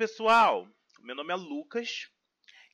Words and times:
pessoal, 0.00 0.66
meu 1.00 1.14
nome 1.14 1.30
é 1.30 1.36
Lucas 1.36 2.08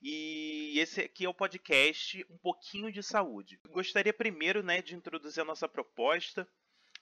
e 0.01 0.79
esse 0.79 1.01
aqui 1.01 1.25
é 1.25 1.29
o 1.29 1.35
podcast 1.35 2.25
Um 2.31 2.39
pouquinho 2.39 2.93
de 2.93 3.03
Saúde. 3.03 3.59
Gostaria 3.67 4.15
primeiro 4.15 4.63
né, 4.63 4.81
de 4.81 4.95
introduzir 4.95 5.41
a 5.41 5.45
nossa 5.45 5.69
proposta. 5.69 6.49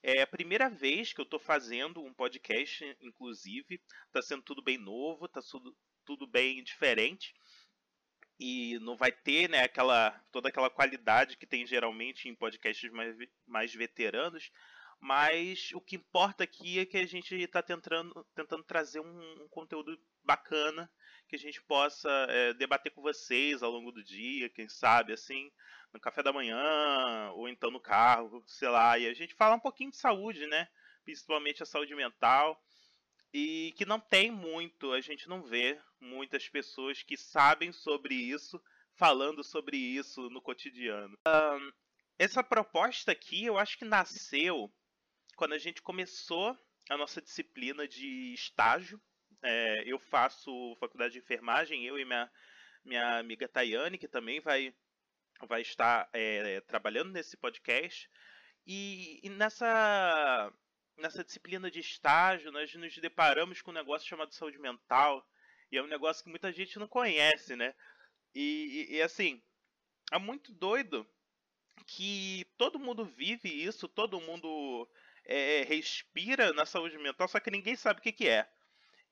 É 0.03 0.23
a 0.23 0.27
primeira 0.27 0.71
vez 0.71 1.13
que 1.13 1.21
eu 1.21 1.25
estou 1.25 1.39
fazendo 1.39 2.03
um 2.03 2.15
podcast, 2.15 2.97
inclusive. 3.03 3.79
Está 4.07 4.23
sendo 4.23 4.43
tudo 4.43 4.63
bem 4.63 4.79
novo, 4.79 5.27
está 5.27 5.43
tudo, 5.43 5.77
tudo 6.07 6.27
bem 6.27 6.65
diferente. 6.65 7.35
E 8.41 8.79
não 8.79 8.97
vai 8.97 9.13
ter 9.13 9.51
né, 9.51 9.61
aquela, 9.61 10.11
toda 10.33 10.49
aquela 10.49 10.71
qualidade 10.71 11.37
que 11.37 11.47
tem 11.47 11.67
geralmente 11.67 12.31
em 12.31 12.35
podcasts 12.35 12.91
mais, 12.91 13.15
mais 13.47 13.75
veteranos. 13.75 14.51
Mas 14.99 15.71
o 15.75 15.83
que 15.83 15.97
importa 15.97 16.45
aqui 16.45 16.79
é 16.79 16.87
que 16.87 16.97
a 16.97 17.07
gente 17.07 17.35
está 17.35 17.63
tentando, 17.63 18.27
tentando 18.35 18.65
trazer 18.65 19.01
um, 19.01 19.43
um 19.43 19.49
conteúdo 19.49 20.01
bacana 20.25 20.91
que 21.29 21.37
a 21.37 21.39
gente 21.39 21.63
possa 21.63 22.09
é, 22.29 22.55
debater 22.55 22.93
com 22.93 23.03
vocês 23.03 23.63
ao 23.63 23.71
longo 23.71 23.91
do 23.91 24.03
dia, 24.03 24.49
quem 24.49 24.69
sabe, 24.69 25.13
assim, 25.13 25.51
no 25.93 26.01
café 26.01 26.23
da 26.23 26.33
manhã, 26.33 27.31
ou 27.35 27.49
então 27.49 27.71
no 27.71 27.81
carro, 27.81 28.43
sei 28.47 28.69
lá, 28.69 28.99
e 28.99 29.07
a 29.07 29.15
gente 29.15 29.35
fala 29.35 29.57
um 29.57 29.61
pouquinho 29.61 29.91
de 29.91 29.97
saúde, 29.97 30.47
né? 30.47 30.69
Principalmente 31.05 31.63
a 31.63 31.67
saúde 31.67 31.95
mental. 31.95 32.61
E 33.33 33.75
que 33.77 33.85
não 33.85 33.99
tem 33.99 34.31
muito, 34.31 34.93
a 34.93 35.01
gente 35.01 35.29
não 35.29 35.43
vê 35.43 35.81
muitas 36.01 36.49
pessoas 36.49 37.03
que 37.03 37.17
sabem 37.17 37.73
sobre 37.73 38.15
isso, 38.15 38.63
falando 38.95 39.43
sobre 39.43 39.77
isso 39.77 40.31
no 40.31 40.41
cotidiano. 40.41 41.19
Um, 41.27 41.73
essa 42.17 42.45
proposta 42.45 43.11
aqui, 43.11 43.45
eu 43.45 43.59
acho 43.59 43.77
que 43.77 43.85
nasceu 43.85 44.73
quando 45.37 45.55
a 45.55 45.59
gente 45.59 45.83
começou 45.83 46.57
a 46.89 46.97
nossa 46.97 47.21
disciplina 47.21 47.89
de 47.89 48.35
estágio 48.35 49.01
é, 49.45 49.85
eu 49.87 49.99
faço 49.99 50.75
faculdade 50.81 51.13
de 51.13 51.19
enfermagem, 51.19 51.85
eu 51.85 51.99
e 51.99 52.05
minha, 52.05 52.31
minha 52.85 53.19
amiga 53.19 53.47
Tayane, 53.47 53.99
que 53.99 54.09
também 54.09 54.41
vai, 54.41 54.75
vai 55.47 55.61
estar 55.61 56.09
é, 56.15 56.63
trabalhando 56.63 57.13
nesse 57.13 57.37
podcast. 57.37 58.11
E, 58.67 59.21
e, 59.23 59.29
nessa, 59.29 60.51
nessa 60.97 61.23
disciplina 61.23 61.71
de 61.71 61.81
estágio, 61.81 62.51
nós 62.51 62.75
nos 62.75 62.97
deparamos 62.97 63.61
com 63.61 63.71
um 63.71 63.75
negócio 63.75 64.09
chamado 64.09 64.33
saúde 64.33 64.59
mental. 64.59 65.29
E 65.71 65.77
é 65.77 65.83
um 65.83 65.89
negócio 65.89 66.25
que 66.25 66.31
muita 66.31 66.51
gente 66.51 66.79
não 66.79 66.89
conhece, 66.89 67.55
né? 67.55 67.75
E, 68.35 68.89
e, 68.91 68.97
e 68.97 69.03
assim, 69.03 69.43
é 70.11 70.19
muito 70.19 70.53
doido 70.53 71.07
que 71.87 72.47
todo 72.57 72.79
mundo 72.79 73.05
vive 73.05 73.49
isso, 73.49 73.87
todo 73.89 74.21
mundo 74.21 74.89
é, 75.27 75.63
respira 75.65 76.53
na 76.55 76.65
saúde 76.65 76.97
mental, 76.97 77.29
só 77.29 77.39
que 77.41 77.51
ninguém 77.51 77.77
sabe 77.77 78.01
o 78.01 78.03
que, 78.03 78.13
que 78.13 78.29
é. 78.29 78.49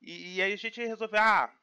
E, 0.03 0.37
e 0.37 0.43
aí 0.43 0.53
a 0.53 0.57
gente 0.57 0.85
resolveu, 0.85 1.21
ah, 1.21 1.55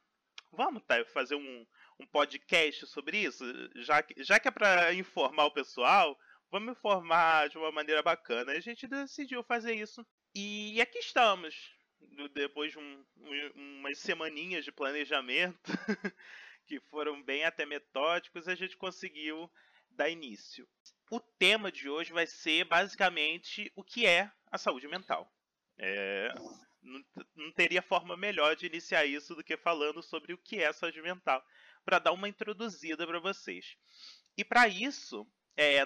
vamos 0.52 0.82
tá, 0.84 1.04
fazer 1.06 1.36
um, 1.36 1.68
um 2.00 2.06
podcast 2.08 2.88
sobre 2.88 3.18
isso? 3.18 3.44
Já 3.76 4.02
que, 4.02 4.24
já 4.24 4.40
que 4.40 4.48
é 4.48 4.52
para 4.52 4.94
informar 4.94 5.46
o 5.46 5.52
pessoal, 5.52 6.18
vamos 6.50 6.72
informar 6.72 7.50
de 7.50 7.58
uma 7.58 7.72
maneira 7.72 8.02
bacana. 8.02 8.54
A 8.54 8.60
gente 8.60 8.88
decidiu 8.88 9.44
fazer 9.44 9.74
isso. 9.76 10.06
E 10.34 10.80
aqui 10.80 11.00
estamos, 11.00 11.76
depois 12.34 12.72
de 12.72 12.80
um, 12.80 13.06
umas 13.56 13.98
semaninhas 14.00 14.64
de 14.64 14.72
planejamento, 14.72 15.60
que 16.66 16.80
foram 16.80 17.22
bem 17.22 17.44
até 17.44 17.66
metódicos, 17.66 18.48
a 18.48 18.56
gente 18.56 18.78
conseguiu 18.78 19.52
dar 19.90 20.10
início. 20.10 20.68
O 21.12 21.20
tema 21.20 21.72
de 21.72 21.90
hoje 21.90 22.14
vai 22.14 22.28
ser 22.28 22.64
basicamente 22.66 23.72
o 23.76 23.84
que 23.84 24.06
é 24.06 24.32
a 24.52 24.58
saúde 24.58 24.88
mental. 24.88 25.32
É, 25.78 26.32
não, 26.82 27.04
não 27.36 27.52
teria 27.52 27.82
forma 27.82 28.16
melhor 28.16 28.56
de 28.56 28.66
iniciar 28.66 29.06
isso 29.06 29.36
do 29.36 29.44
que 29.44 29.58
falando 29.58 30.02
sobre 30.02 30.34
o 30.34 30.38
que 30.38 30.62
é 30.62 30.72
saúde 30.72 31.02
mental, 31.02 31.44
para 31.84 32.00
dar 32.00 32.12
uma 32.12 32.30
introduzida 32.30 33.06
para 33.06 33.20
vocês. 33.20 33.76
E 34.38 34.44
para 34.44 34.68
isso, 34.68 35.28
é, 35.58 35.84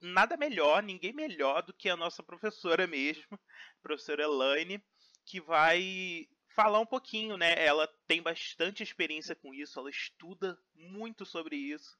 nada 0.00 0.36
melhor, 0.36 0.82
ninguém 0.82 1.12
melhor 1.12 1.62
do 1.62 1.72
que 1.72 1.88
a 1.88 1.96
nossa 1.96 2.22
professora 2.22 2.86
mesmo, 2.86 3.24
professora 3.82 4.24
Elaine, 4.24 4.82
que 5.24 5.40
vai 5.40 6.28
falar 6.54 6.80
um 6.80 6.86
pouquinho, 6.86 7.36
né? 7.36 7.54
Ela 7.64 7.88
tem 8.06 8.22
bastante 8.22 8.82
experiência 8.82 9.34
com 9.34 9.52
isso, 9.54 9.78
ela 9.78 9.90
estuda 9.90 10.58
muito 10.74 11.24
sobre 11.24 11.56
isso, 11.56 11.96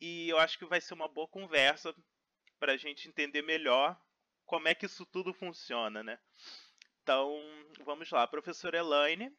e 0.00 0.28
eu 0.28 0.38
acho 0.38 0.58
que 0.58 0.66
vai 0.66 0.80
ser 0.80 0.94
uma 0.94 1.08
boa 1.08 1.28
conversa 1.28 1.94
para 2.58 2.72
a 2.72 2.76
gente 2.76 3.08
entender 3.08 3.42
melhor 3.42 3.98
como 4.44 4.68
é 4.68 4.74
que 4.74 4.86
isso 4.86 5.06
tudo 5.06 5.32
funciona, 5.32 6.02
né? 6.02 6.18
Então, 7.06 7.38
vamos 7.84 8.10
lá, 8.10 8.26
professora 8.26 8.78
Elaine. 8.78 9.32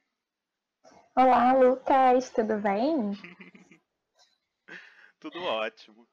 Olá, 1.14 1.52
Lucas, 1.52 2.30
tudo 2.30 2.56
bem? 2.60 3.12
tudo 5.20 5.44
ótimo. 5.44 6.08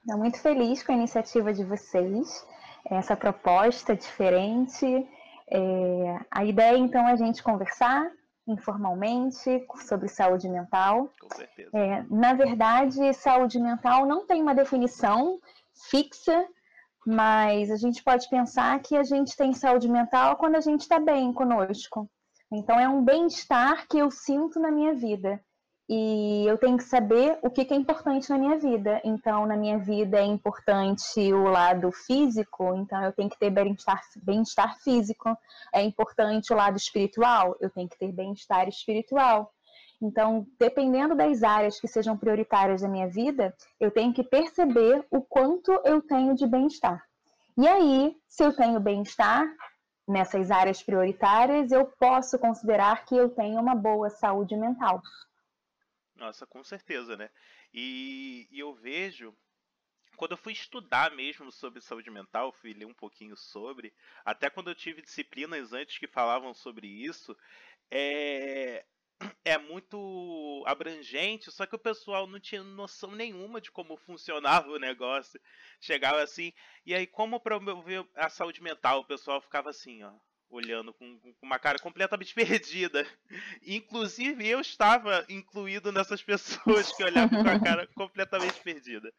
Estou 0.00 0.16
muito 0.16 0.40
feliz 0.40 0.82
com 0.82 0.92
a 0.92 0.94
iniciativa 0.94 1.52
de 1.52 1.62
vocês, 1.64 2.46
essa 2.86 3.14
proposta 3.14 3.94
diferente. 3.94 4.86
É, 5.48 6.18
a 6.30 6.46
ideia, 6.46 6.78
então, 6.78 7.06
é 7.06 7.12
a 7.12 7.16
gente 7.16 7.42
conversar 7.42 8.10
informalmente 8.48 9.66
sobre 9.86 10.08
saúde 10.08 10.48
mental. 10.48 11.12
Com 11.20 11.28
certeza. 11.28 11.76
É, 11.76 12.04
na 12.04 12.32
verdade, 12.32 13.12
saúde 13.12 13.58
mental 13.58 14.06
não 14.06 14.26
tem 14.26 14.40
uma 14.40 14.54
definição 14.54 15.38
fixa 15.90 16.48
mas 17.06 17.70
a 17.70 17.76
gente 17.76 18.02
pode 18.02 18.28
pensar 18.28 18.80
que 18.80 18.96
a 18.96 19.02
gente 19.02 19.36
tem 19.36 19.52
saúde 19.52 19.88
mental 19.88 20.36
quando 20.36 20.56
a 20.56 20.60
gente 20.60 20.80
está 20.80 20.98
bem 20.98 21.32
conosco. 21.32 22.08
Então 22.52 22.78
é 22.78 22.88
um 22.88 23.04
bem-estar 23.04 23.86
que 23.88 23.98
eu 23.98 24.10
sinto 24.10 24.60
na 24.60 24.70
minha 24.70 24.94
vida. 24.94 25.40
E 25.86 26.46
eu 26.46 26.56
tenho 26.56 26.78
que 26.78 26.84
saber 26.84 27.38
o 27.42 27.50
que, 27.50 27.60
é 27.70 27.76
importante 27.76 28.30
na 28.30 28.38
minha 28.38 28.58
vida. 28.58 29.02
Então, 29.04 29.44
na 29.44 29.56
minha 29.56 29.78
vida 29.78 30.18
é 30.18 30.24
importante 30.24 31.32
o 31.32 31.44
lado 31.44 31.92
físico, 31.92 32.74
então 32.74 33.02
eu 33.04 33.12
tenho 33.12 33.28
que 33.28 33.38
ter 33.38 33.50
bem-estar 33.50 34.00
bem 34.22 34.42
físico. 34.82 35.36
É 35.74 35.82
importante 35.82 36.52
o 36.52 36.56
lado 36.56 36.78
espiritual, 36.78 37.54
eu 37.60 37.68
tenho 37.68 37.88
que 37.88 37.98
ter 37.98 38.10
bem-estar 38.12 38.66
espiritual. 38.66 39.52
Então, 40.04 40.46
dependendo 40.58 41.14
das 41.14 41.42
áreas 41.42 41.80
que 41.80 41.88
sejam 41.88 42.14
prioritárias 42.14 42.82
da 42.82 42.88
minha 42.88 43.08
vida, 43.08 43.56
eu 43.80 43.90
tenho 43.90 44.12
que 44.12 44.22
perceber 44.22 45.02
o 45.10 45.22
quanto 45.22 45.72
eu 45.82 46.02
tenho 46.02 46.34
de 46.34 46.46
bem-estar. 46.46 47.02
E 47.56 47.66
aí, 47.66 48.14
se 48.28 48.44
eu 48.44 48.54
tenho 48.54 48.78
bem-estar 48.78 49.46
nessas 50.06 50.50
áreas 50.50 50.82
prioritárias, 50.82 51.72
eu 51.72 51.86
posso 51.86 52.38
considerar 52.38 53.06
que 53.06 53.16
eu 53.16 53.30
tenho 53.30 53.58
uma 53.58 53.74
boa 53.74 54.10
saúde 54.10 54.54
mental. 54.54 55.00
Nossa, 56.14 56.46
com 56.46 56.62
certeza, 56.62 57.16
né? 57.16 57.30
E, 57.72 58.46
e 58.50 58.60
eu 58.60 58.74
vejo 58.74 59.34
quando 60.16 60.32
eu 60.32 60.38
fui 60.38 60.52
estudar 60.52 61.10
mesmo 61.12 61.50
sobre 61.50 61.80
saúde 61.80 62.10
mental, 62.10 62.52
fui 62.52 62.72
ler 62.72 62.84
um 62.84 62.94
pouquinho 62.94 63.36
sobre, 63.36 63.92
até 64.24 64.48
quando 64.48 64.68
eu 64.68 64.74
tive 64.74 65.02
disciplinas 65.02 65.72
antes 65.72 65.98
que 65.98 66.06
falavam 66.06 66.54
sobre 66.54 66.86
isso, 66.86 67.36
é, 67.90 68.84
é 69.44 69.58
muito 69.58 70.64
abrangente, 70.66 71.50
só 71.50 71.66
que 71.66 71.76
o 71.76 71.78
pessoal 71.78 72.26
não 72.26 72.40
tinha 72.40 72.62
noção 72.62 73.12
nenhuma 73.12 73.60
de 73.60 73.70
como 73.70 73.96
funcionava 73.96 74.68
o 74.70 74.78
negócio. 74.78 75.40
Chegava 75.80 76.22
assim, 76.22 76.52
e 76.84 76.94
aí 76.94 77.06
como 77.06 77.40
promover 77.40 78.06
a 78.14 78.28
saúde 78.28 78.62
mental, 78.62 79.00
o 79.00 79.06
pessoal 79.06 79.40
ficava 79.40 79.70
assim, 79.70 80.02
ó, 80.02 80.12
olhando 80.48 80.92
com, 80.94 81.18
com 81.18 81.34
uma 81.42 81.58
cara 81.58 81.78
completamente 81.78 82.34
perdida. 82.34 83.06
Inclusive 83.66 84.46
eu 84.48 84.60
estava 84.60 85.24
incluído 85.28 85.92
nessas 85.92 86.22
pessoas 86.22 86.92
que 86.92 87.04
olhavam 87.04 87.42
com 87.42 87.50
a 87.50 87.60
cara 87.60 87.86
completamente 87.94 88.60
perdida. 88.62 89.12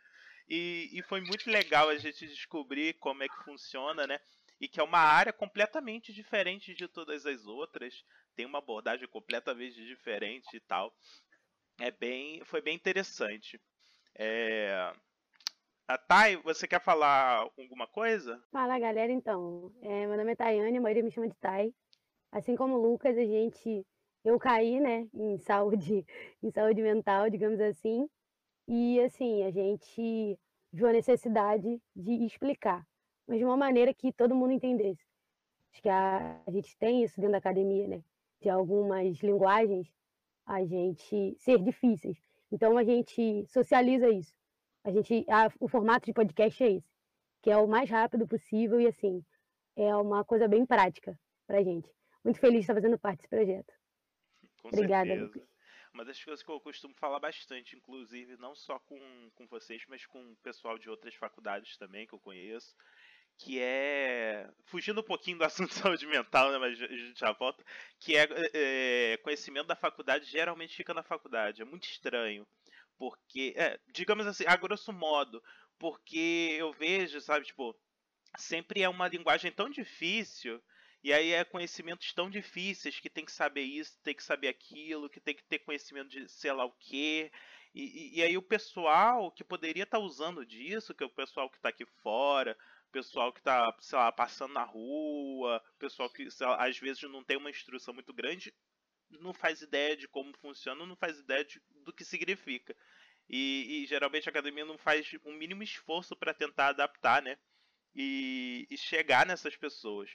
E, 0.48 0.90
e 0.94 1.02
foi 1.04 1.22
muito 1.22 1.50
legal 1.50 1.90
a 1.90 1.98
gente 1.98 2.28
descobrir 2.28 2.94
como 2.96 3.24
é 3.24 3.28
que 3.28 3.44
funciona, 3.44 4.06
né? 4.06 4.20
E 4.60 4.68
que 4.68 4.80
é 4.80 4.84
uma 4.84 5.00
área 5.00 5.34
completamente 5.34 6.14
diferente 6.14 6.74
de 6.74 6.88
todas 6.88 7.26
as 7.26 7.46
outras, 7.46 8.04
tem 8.36 8.46
uma 8.46 8.60
abordagem 8.60 9.08
completamente 9.08 9.84
diferente 9.86 10.56
e 10.56 10.60
tal. 10.60 10.94
É 11.80 11.92
bem, 11.92 12.44
foi 12.46 12.62
bem 12.62 12.76
interessante. 12.76 13.60
É... 14.18 14.94
A 15.88 15.98
Thay, 15.98 16.38
você 16.38 16.68
quer 16.68 16.82
falar 16.82 17.48
alguma 17.58 17.86
coisa? 17.86 18.44
Fala, 18.52 18.80
galera, 18.80 19.12
então. 19.12 19.72
É, 19.82 20.08
meu 20.08 20.18
nome 20.18 20.32
é 20.32 20.36
Tayane, 20.36 20.78
a 20.78 20.82
maioria 20.82 21.04
me 21.04 21.12
chama 21.12 21.28
de 21.28 21.36
Thay. 21.36 21.74
Assim 22.32 22.56
como 22.56 22.76
o 22.76 22.82
Lucas, 22.82 23.16
a 23.16 23.26
gente 23.26 23.86
eu 24.24 24.40
caí, 24.40 24.80
né, 24.80 25.08
em 25.14 25.38
saúde, 25.38 26.04
em 26.42 26.50
saúde 26.50 26.82
mental, 26.82 27.30
digamos 27.30 27.60
assim. 27.60 28.10
E 28.68 29.00
assim, 29.02 29.44
a 29.44 29.52
gente 29.52 30.40
viu 30.74 30.88
a 30.88 30.92
necessidade 30.92 31.80
de 31.96 32.26
explicar 32.26 32.84
mas 33.28 33.40
de 33.40 33.46
uma 33.46 33.58
maneira 33.58 33.94
que 33.94 34.12
todo 34.12 34.36
mundo 34.36 34.54
entendesse. 34.54 35.04
Acho 35.72 35.82
que 35.82 35.90
a, 35.90 36.42
a 36.46 36.52
gente 36.52 36.78
tem 36.78 37.04
isso 37.04 37.16
dentro 37.16 37.34
da 37.34 37.38
academia, 37.38 37.88
né? 37.88 38.04
De 38.42 38.50
algumas 38.50 39.18
linguagens 39.20 39.92
a 40.46 40.64
gente 40.64 41.36
ser 41.40 41.60
difíceis. 41.62 42.18
Então 42.52 42.78
a 42.78 42.84
gente 42.84 43.46
socializa 43.48 44.10
isso. 44.10 44.34
A 44.84 44.92
gente, 44.92 45.26
a, 45.28 45.52
o 45.60 45.68
formato 45.68 46.06
de 46.06 46.14
podcast 46.14 46.64
é 46.64 46.74
esse, 46.74 46.94
que 47.42 47.50
é 47.50 47.58
o 47.58 47.68
mais 47.68 47.90
rápido 47.90 48.28
possível 48.28 48.80
e 48.80 48.88
assim 48.88 49.26
é 49.76 49.96
uma 49.96 50.24
coisa 50.24 50.48
bem 50.48 50.66
prática 50.66 51.20
para 51.46 51.60
a 51.60 51.64
gente. 51.64 51.90
Muito 52.24 52.40
feliz 52.40 52.60
de 52.60 52.62
estar 52.62 52.76
fazendo 52.76 52.98
parte 52.98 53.18
desse 53.18 53.30
projeto. 53.30 53.74
Com 54.62 54.70
Obrigada, 54.70 55.08
certeza. 55.08 55.26
Lucas. 55.26 55.56
Uma 55.94 56.04
das 56.04 56.22
coisas 56.22 56.44
que 56.44 56.52
eu 56.52 56.60
costumo 56.60 56.94
falar 56.96 57.20
bastante, 57.20 57.76
inclusive, 57.76 58.36
não 58.38 58.54
só 58.54 58.80
com, 58.80 59.32
com 59.36 59.48
vocês, 59.48 59.86
mas 59.88 60.06
com 60.06 60.32
o 60.32 60.36
pessoal 60.38 60.78
de 60.78 60.90
outras 60.90 61.16
faculdades 61.16 61.78
também 61.78 62.06
que 62.06 62.14
eu 62.14 62.20
conheço, 62.20 62.76
que 63.38 63.60
é. 63.60 64.50
Fugindo 64.66 65.02
um 65.02 65.04
pouquinho 65.04 65.38
do 65.38 65.44
assunto 65.44 65.70
de 65.70 65.76
saúde 65.76 66.08
mental, 66.08 66.52
né, 66.52 66.58
mas 66.58 66.82
a 66.82 66.88
gente 66.88 67.20
já 67.20 67.32
volta, 67.32 67.64
que 68.00 68.16
é, 68.16 68.28
é 68.54 69.18
conhecimento 69.18 69.68
da 69.68 69.76
faculdade 69.76 70.26
geralmente 70.26 70.76
fica 70.76 70.94
na 70.94 71.04
faculdade. 71.04 71.62
É 71.62 71.66
muito 71.66 71.86
estranho. 71.86 72.48
Porque, 72.98 73.54
é, 73.58 73.80
digamos 73.92 74.26
assim, 74.26 74.46
a 74.48 74.56
grosso 74.56 74.94
modo, 74.94 75.44
porque 75.78 76.56
eu 76.58 76.72
vejo, 76.74 77.20
sabe, 77.20 77.46
tipo, 77.46 77.76
sempre 78.38 78.82
é 78.82 78.90
uma 78.90 79.08
linguagem 79.08 79.52
tão 79.52 79.70
difícil 79.70 80.62
e 81.04 81.14
aí 81.14 81.34
é 81.34 81.44
conhecimentos 81.44 82.12
tão 82.14 82.30
difíceis 82.32 83.00
que 83.00 83.10
tem 83.10 83.24
que 83.24 83.32
saber 83.32 83.62
isso, 83.62 83.96
tem 84.02 84.16
que 84.16 84.24
saber 84.24 84.48
aquilo, 84.48 85.10
que 85.10 85.20
tem 85.20 85.36
que 85.36 85.44
ter 85.44 85.60
conhecimento 85.60 86.10
de 86.10 86.28
sei 86.28 86.52
lá 86.52 86.66
o 86.66 86.72
quê. 86.72 87.32
E, 87.76 87.84
e, 87.84 88.20
e 88.20 88.24
aí 88.24 88.36
o 88.38 88.42
pessoal 88.42 89.32
que 89.32 89.44
poderia 89.44 89.84
estar 89.84 90.00
usando 90.00 90.46
disso, 90.46 90.96
que 90.96 91.04
é 91.04 91.06
o 91.06 91.10
pessoal 91.10 91.48
que 91.50 91.58
está 91.58 91.70
aqui 91.70 91.86
fora, 92.02 92.58
pessoal 92.96 93.34
que 93.34 93.42
está, 93.42 93.76
sei 93.82 94.00
lá, 94.00 94.10
passando 94.10 94.54
na 94.54 94.64
rua, 94.64 95.62
o 95.76 95.78
pessoal 95.78 96.10
que 96.10 96.30
lá, 96.40 96.66
às 96.66 96.78
vezes 96.80 97.04
não 97.04 97.22
tem 97.26 97.36
uma 97.36 97.50
instrução 97.50 97.94
muito 97.94 98.14
grande, 98.14 98.54
não 99.20 99.34
faz 99.34 99.62
ideia 99.62 99.98
de 99.98 100.08
como 100.08 100.32
funciona, 100.38 100.86
não 100.86 100.96
faz 100.96 101.20
ideia 101.20 101.44
de, 101.44 101.62
do 101.84 101.92
que 101.92 102.06
significa. 102.06 102.74
E, 103.28 103.84
e, 103.84 103.86
geralmente 103.86 104.30
a 104.30 104.32
academia 104.32 104.64
não 104.64 104.78
faz 104.78 105.12
um 105.26 105.34
mínimo 105.34 105.62
esforço 105.62 106.16
para 106.16 106.34
tentar 106.34 106.70
adaptar, 106.70 107.22
né? 107.22 107.38
E, 107.94 108.66
e, 108.70 108.78
chegar 108.78 109.26
nessas 109.26 109.58
pessoas. 109.58 110.10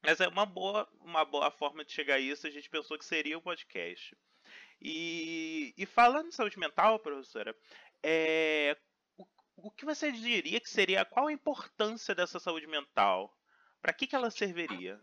Mas 0.00 0.20
é 0.20 0.28
uma 0.28 0.46
boa, 0.46 0.88
uma 1.00 1.24
boa 1.24 1.50
forma 1.50 1.84
de 1.84 1.90
chegar 1.92 2.16
a 2.16 2.20
isso. 2.20 2.46
A 2.46 2.50
gente 2.50 2.70
pensou 2.70 2.96
que 2.96 3.04
seria 3.04 3.36
o 3.36 3.40
um 3.40 3.42
podcast. 3.42 4.16
E, 4.80 5.74
e, 5.76 5.86
falando 5.86 6.28
em 6.28 6.32
saúde 6.32 6.58
mental, 6.58 7.00
professora, 7.00 7.56
é, 8.00 8.76
o, 9.66 9.70
que 9.70 9.84
você 9.84 10.12
diria 10.12 10.60
que 10.60 10.70
seria 10.70 11.04
qual 11.04 11.26
a 11.26 11.32
importância 11.32 12.14
dessa 12.14 12.38
saúde 12.38 12.66
mental? 12.66 13.32
Para 13.82 13.92
que, 13.92 14.06
que 14.06 14.14
ela 14.14 14.30
serviria? 14.30 14.98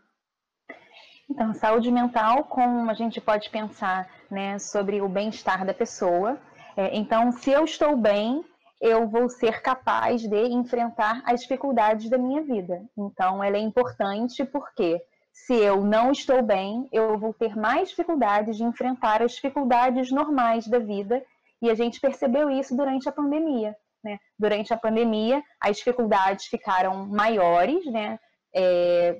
Então, 1.30 1.54
saúde 1.54 1.90
mental, 1.90 2.44
como 2.44 2.90
a 2.90 2.94
gente 2.94 3.20
pode 3.20 3.50
pensar 3.50 4.10
né, 4.30 4.58
sobre 4.58 5.00
o 5.00 5.08
bem-estar 5.08 5.64
da 5.64 5.74
pessoa. 5.74 6.40
É, 6.76 6.96
então, 6.96 7.30
se 7.32 7.50
eu 7.50 7.64
estou 7.64 7.96
bem, 7.96 8.44
eu 8.80 9.08
vou 9.08 9.28
ser 9.28 9.60
capaz 9.62 10.22
de 10.22 10.46
enfrentar 10.46 11.22
as 11.24 11.40
dificuldades 11.40 12.08
da 12.08 12.18
minha 12.18 12.42
vida. 12.42 12.82
Então, 12.96 13.42
ela 13.42 13.56
é 13.56 13.60
importante 13.60 14.44
porque 14.44 15.00
se 15.32 15.54
eu 15.54 15.82
não 15.82 16.10
estou 16.10 16.42
bem, 16.42 16.88
eu 16.92 17.18
vou 17.18 17.32
ter 17.32 17.56
mais 17.56 17.90
dificuldades 17.90 18.56
de 18.56 18.64
enfrentar 18.64 19.22
as 19.22 19.32
dificuldades 19.32 20.10
normais 20.10 20.66
da 20.66 20.78
vida. 20.78 21.24
E 21.60 21.70
a 21.70 21.74
gente 21.74 22.00
percebeu 22.00 22.50
isso 22.50 22.76
durante 22.76 23.08
a 23.08 23.12
pandemia. 23.12 23.74
Né? 24.04 24.18
Durante 24.38 24.72
a 24.72 24.76
pandemia, 24.76 25.42
as 25.58 25.78
dificuldades 25.78 26.46
ficaram 26.46 27.06
maiores, 27.06 27.84
né? 27.86 28.18
É, 28.54 29.18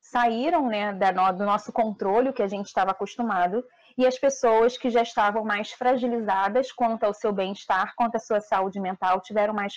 saíram 0.00 0.66
né, 0.68 0.92
da, 0.92 1.32
do 1.32 1.44
nosso 1.44 1.72
controle, 1.72 2.28
o 2.28 2.32
que 2.32 2.42
a 2.42 2.48
gente 2.48 2.66
estava 2.66 2.90
acostumado, 2.90 3.64
e 3.96 4.06
as 4.06 4.18
pessoas 4.18 4.76
que 4.76 4.90
já 4.90 5.02
estavam 5.02 5.44
mais 5.44 5.72
fragilizadas 5.72 6.72
quanto 6.72 7.04
ao 7.04 7.14
seu 7.14 7.32
bem-estar, 7.32 7.94
quanto 7.96 8.16
à 8.16 8.18
sua 8.18 8.40
saúde 8.40 8.80
mental, 8.80 9.20
tiveram 9.20 9.54
mais 9.54 9.74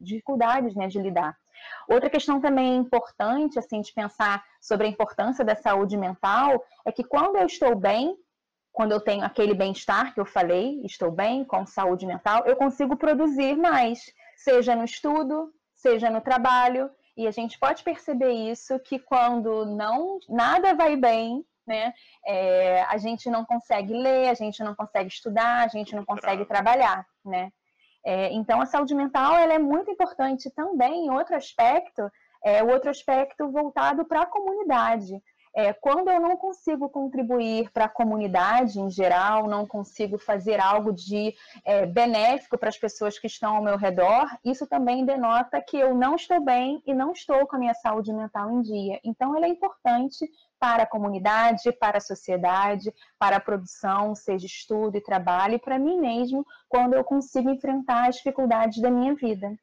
dificuldades 0.00 0.74
né, 0.74 0.88
de 0.88 1.00
lidar. 1.00 1.36
Outra 1.88 2.10
questão 2.10 2.40
também 2.40 2.76
importante, 2.76 3.58
assim, 3.58 3.80
de 3.80 3.92
pensar 3.92 4.44
sobre 4.60 4.86
a 4.86 4.90
importância 4.90 5.44
da 5.44 5.54
saúde 5.54 5.96
mental, 5.96 6.62
é 6.84 6.92
que 6.92 7.04
quando 7.04 7.36
eu 7.36 7.46
estou 7.46 7.74
bem, 7.74 8.16
quando 8.74 8.90
eu 8.90 9.00
tenho 9.00 9.24
aquele 9.24 9.54
bem-estar 9.54 10.12
que 10.12 10.20
eu 10.20 10.26
falei, 10.26 10.80
estou 10.84 11.08
bem, 11.08 11.44
com 11.44 11.64
saúde 11.64 12.04
mental, 12.04 12.42
eu 12.44 12.56
consigo 12.56 12.96
produzir 12.96 13.56
mais, 13.56 14.12
seja 14.36 14.74
no 14.74 14.84
estudo, 14.84 15.54
seja 15.76 16.10
no 16.10 16.20
trabalho, 16.20 16.90
e 17.16 17.28
a 17.28 17.30
gente 17.30 17.56
pode 17.56 17.84
perceber 17.84 18.32
isso 18.32 18.76
que 18.80 18.98
quando 18.98 19.64
não 19.64 20.18
nada 20.28 20.74
vai 20.74 20.96
bem, 20.96 21.46
né? 21.64 21.94
É, 22.26 22.82
a 22.82 22.98
gente 22.98 23.30
não 23.30 23.44
consegue 23.44 23.94
ler, 23.94 24.28
a 24.28 24.34
gente 24.34 24.62
não 24.64 24.74
consegue 24.74 25.08
estudar, 25.08 25.64
a 25.64 25.68
gente 25.68 25.94
não 25.94 26.04
consegue 26.04 26.44
trabalhar, 26.44 27.06
né? 27.24 27.52
É, 28.04 28.32
então 28.32 28.60
a 28.60 28.66
saúde 28.66 28.92
mental 28.92 29.36
ela 29.36 29.54
é 29.54 29.58
muito 29.58 29.88
importante 29.88 30.50
também. 30.50 31.08
Outro 31.10 31.36
aspecto 31.36 32.10
é 32.44 32.60
o 32.60 32.70
outro 32.70 32.90
aspecto 32.90 33.48
voltado 33.52 34.04
para 34.04 34.22
a 34.22 34.26
comunidade. 34.26 35.22
É, 35.56 35.72
quando 35.72 36.10
eu 36.10 36.20
não 36.20 36.36
consigo 36.36 36.88
contribuir 36.88 37.70
para 37.70 37.84
a 37.84 37.88
comunidade 37.88 38.80
em 38.80 38.90
geral, 38.90 39.46
não 39.46 39.64
consigo 39.64 40.18
fazer 40.18 40.58
algo 40.58 40.92
de 40.92 41.32
é, 41.64 41.86
benéfico 41.86 42.58
para 42.58 42.68
as 42.68 42.76
pessoas 42.76 43.18
que 43.18 43.28
estão 43.28 43.56
ao 43.56 43.62
meu 43.62 43.76
redor, 43.76 44.26
isso 44.44 44.66
também 44.66 45.04
denota 45.04 45.62
que 45.62 45.76
eu 45.76 45.94
não 45.94 46.16
estou 46.16 46.40
bem 46.40 46.82
e 46.84 46.92
não 46.92 47.12
estou 47.12 47.46
com 47.46 47.54
a 47.54 47.58
minha 47.58 47.74
saúde 47.74 48.12
mental 48.12 48.50
em 48.50 48.62
dia. 48.62 48.98
Então, 49.04 49.36
ela 49.36 49.46
é 49.46 49.48
importante 49.48 50.28
para 50.58 50.82
a 50.82 50.86
comunidade, 50.86 51.70
para 51.72 51.98
a 51.98 52.00
sociedade, 52.00 52.92
para 53.16 53.36
a 53.36 53.40
produção, 53.40 54.14
seja 54.14 54.46
estudo 54.46 54.96
e 54.96 55.02
trabalho, 55.02 55.54
e 55.54 55.58
para 55.60 55.78
mim 55.78 56.00
mesmo, 56.00 56.44
quando 56.68 56.94
eu 56.94 57.04
consigo 57.04 57.48
enfrentar 57.48 58.08
as 58.08 58.16
dificuldades 58.16 58.80
da 58.80 58.90
minha 58.90 59.14
vida. 59.14 59.56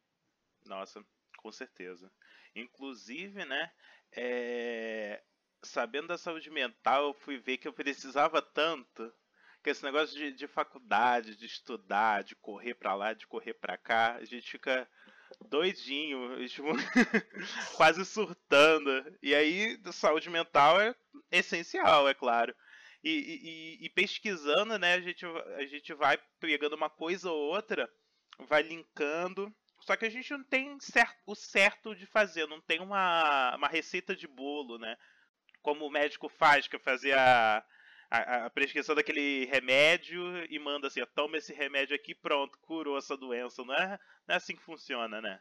Nossa, 0.65 1.03
com 1.37 1.51
certeza. 1.51 2.09
Inclusive, 2.55 3.43
né, 3.45 3.71
é, 4.15 5.21
sabendo 5.63 6.07
da 6.07 6.17
saúde 6.17 6.49
mental, 6.49 7.07
eu 7.07 7.13
fui 7.13 7.37
ver 7.37 7.57
que 7.57 7.67
eu 7.67 7.73
precisava 7.73 8.41
tanto 8.41 9.13
que 9.63 9.69
esse 9.69 9.83
negócio 9.83 10.17
de, 10.17 10.31
de 10.31 10.47
faculdade, 10.47 11.35
de 11.35 11.45
estudar, 11.45 12.23
de 12.23 12.35
correr 12.35 12.73
para 12.73 12.95
lá, 12.95 13.13
de 13.13 13.27
correr 13.27 13.53
para 13.53 13.77
cá, 13.77 14.15
a 14.15 14.25
gente 14.25 14.49
fica 14.49 14.89
doidinho, 15.47 16.35
tipo, 16.49 16.67
quase 17.75 18.03
surtando. 18.05 19.17
E 19.21 19.35
aí, 19.35 19.79
saúde 19.91 20.29
mental 20.29 20.81
é 20.81 20.95
essencial, 21.31 22.07
é 22.09 22.13
claro. 22.13 22.55
E, 23.03 23.79
e, 23.81 23.85
e, 23.85 23.89
pesquisando, 23.89 24.77
né, 24.77 24.93
a 24.93 25.01
gente, 25.01 25.25
a 25.25 25.65
gente 25.65 25.93
vai 25.93 26.19
pegando 26.39 26.75
uma 26.75 26.89
coisa 26.89 27.31
ou 27.31 27.53
outra, 27.53 27.89
vai 28.39 28.61
linkando. 28.61 29.53
Só 29.79 29.95
que 29.95 30.05
a 30.05 30.09
gente 30.09 30.31
não 30.31 30.43
tem 30.43 30.79
certo, 30.79 31.17
o 31.25 31.35
certo 31.35 31.95
de 31.95 32.05
fazer, 32.05 32.45
não 32.47 32.61
tem 32.61 32.79
uma, 32.79 33.55
uma 33.55 33.67
receita 33.67 34.15
de 34.15 34.27
bolo, 34.27 34.77
né? 34.77 34.95
Como 35.61 35.85
o 35.85 35.91
médico 35.91 36.29
faz, 36.29 36.67
que 36.67 36.75
é 36.75 36.79
fazer 36.79 37.13
a, 37.17 37.63
a, 38.09 38.45
a, 38.45 38.49
prescrição 38.49 38.95
daquele 38.95 39.45
remédio 39.45 40.21
e 40.49 40.59
manda 40.59 40.87
assim, 40.87 41.01
toma 41.15 41.37
esse 41.37 41.53
remédio 41.53 41.95
aqui, 41.95 42.13
pronto, 42.13 42.57
curou 42.61 42.97
essa 42.97 43.15
doença. 43.15 43.63
Não 43.63 43.73
é, 43.73 43.99
não 44.27 44.33
é 44.33 44.35
assim 44.35 44.55
que 44.55 44.61
funciona, 44.61 45.21
né? 45.21 45.39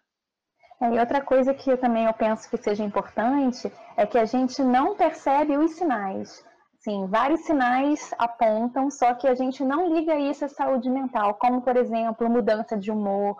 É, 0.80 0.94
e 0.94 0.98
outra 0.98 1.20
coisa 1.20 1.52
que 1.52 1.70
eu 1.70 1.76
também 1.76 2.06
eu 2.06 2.12
penso 2.14 2.48
que 2.48 2.56
seja 2.56 2.82
importante 2.82 3.70
é 3.96 4.06
que 4.06 4.18
a 4.18 4.24
gente 4.24 4.62
não 4.62 4.96
percebe 4.96 5.56
os 5.56 5.72
sinais. 5.72 6.44
Sim, 6.78 7.06
vários 7.08 7.40
sinais 7.40 8.10
apontam, 8.18 8.90
só 8.90 9.12
que 9.12 9.28
a 9.28 9.34
gente 9.34 9.62
não 9.62 9.94
liga 9.94 10.16
isso 10.16 10.46
à 10.46 10.48
saúde 10.48 10.88
mental, 10.88 11.34
como, 11.34 11.60
por 11.60 11.76
exemplo, 11.76 12.30
mudança 12.30 12.74
de 12.74 12.90
humor, 12.90 13.36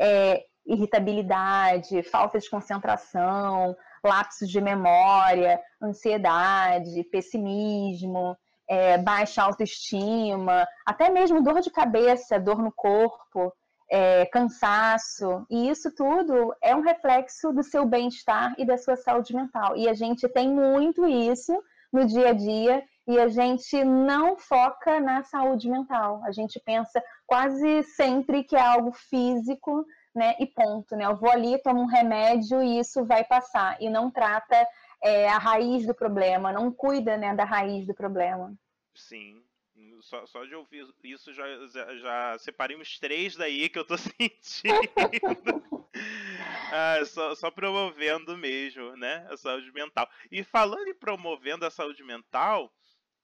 é, 0.00 0.42
irritabilidade, 0.64 2.02
falta 2.04 2.38
de 2.38 2.48
concentração, 2.48 3.76
lapsos 4.04 4.48
de 4.48 4.60
memória, 4.60 5.60
ansiedade, 5.80 7.04
pessimismo, 7.04 8.36
é, 8.68 8.98
baixa 8.98 9.42
autoestima, 9.42 10.66
até 10.84 11.08
mesmo 11.08 11.42
dor 11.42 11.60
de 11.60 11.70
cabeça, 11.70 12.40
dor 12.40 12.62
no 12.62 12.72
corpo, 12.72 13.52
é, 13.90 14.26
cansaço. 14.26 15.46
E 15.50 15.68
isso 15.68 15.94
tudo 15.94 16.54
é 16.62 16.74
um 16.74 16.80
reflexo 16.80 17.52
do 17.52 17.62
seu 17.62 17.84
bem-estar 17.84 18.54
e 18.58 18.64
da 18.64 18.78
sua 18.78 18.96
saúde 18.96 19.34
mental. 19.34 19.76
E 19.76 19.88
a 19.88 19.94
gente 19.94 20.28
tem 20.28 20.48
muito 20.48 21.06
isso 21.06 21.62
no 21.92 22.06
dia 22.06 22.30
a 22.30 22.32
dia 22.32 22.82
e 23.06 23.18
a 23.18 23.28
gente 23.28 23.84
não 23.84 24.36
foca 24.36 25.00
na 25.00 25.22
saúde 25.24 25.68
mental. 25.68 26.22
A 26.24 26.32
gente 26.32 26.60
pensa 26.64 27.02
quase 27.26 27.82
sempre 27.82 28.44
que 28.44 28.56
é 28.56 28.60
algo 28.60 28.92
físico 28.92 29.84
né? 30.14 30.34
E 30.38 30.46
ponto, 30.46 30.94
né? 30.96 31.06
Eu 31.06 31.16
vou 31.16 31.30
ali, 31.30 31.60
tomo 31.62 31.82
um 31.82 31.86
remédio 31.86 32.62
e 32.62 32.78
isso 32.78 33.04
vai 33.04 33.24
passar. 33.24 33.80
E 33.80 33.88
não 33.88 34.10
trata 34.10 34.66
é, 35.02 35.28
a 35.28 35.38
raiz 35.38 35.86
do 35.86 35.94
problema, 35.94 36.52
não 36.52 36.72
cuida 36.72 37.16
né, 37.16 37.34
da 37.34 37.44
raiz 37.44 37.86
do 37.86 37.94
problema. 37.94 38.54
Sim. 38.94 39.42
Só, 40.02 40.26
só 40.26 40.44
de 40.44 40.54
ouvir 40.54 40.84
isso 41.04 41.32
já, 41.32 41.44
já, 41.68 41.96
já 41.96 42.38
separei 42.38 42.76
uns 42.76 42.98
três 42.98 43.36
daí 43.36 43.68
que 43.68 43.78
eu 43.78 43.84
tô 43.84 43.96
sentindo. 43.96 45.88
ah, 46.72 47.04
só, 47.06 47.34
só 47.36 47.50
promovendo 47.50 48.36
mesmo, 48.36 48.96
né? 48.96 49.26
A 49.30 49.36
saúde 49.36 49.70
mental. 49.72 50.08
E 50.30 50.42
falando 50.42 50.88
em 50.88 50.94
promovendo 50.94 51.64
a 51.64 51.70
saúde 51.70 52.02
mental, 52.02 52.72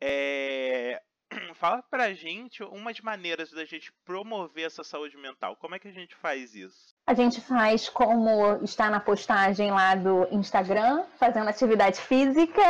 é, 0.00 1.02
fala 1.54 1.82
pra 1.82 2.12
gente 2.12 2.62
umas 2.62 3.00
maneiras 3.00 3.50
da 3.50 3.64
gente 3.64 3.92
promover 4.04 4.66
essa 4.66 4.82
saúde 4.82 5.16
mental. 5.16 5.56
Como 5.56 5.74
é 5.74 5.78
que 5.78 5.88
a 5.88 5.92
gente 5.92 6.14
faz 6.16 6.54
isso? 6.54 6.94
A 7.06 7.14
gente 7.14 7.40
faz 7.40 7.88
como 7.88 8.62
está 8.62 8.90
na 8.90 9.00
postagem 9.00 9.70
lá 9.70 9.94
do 9.94 10.26
Instagram, 10.30 11.04
fazendo 11.18 11.48
atividade 11.48 12.00
física. 12.00 12.62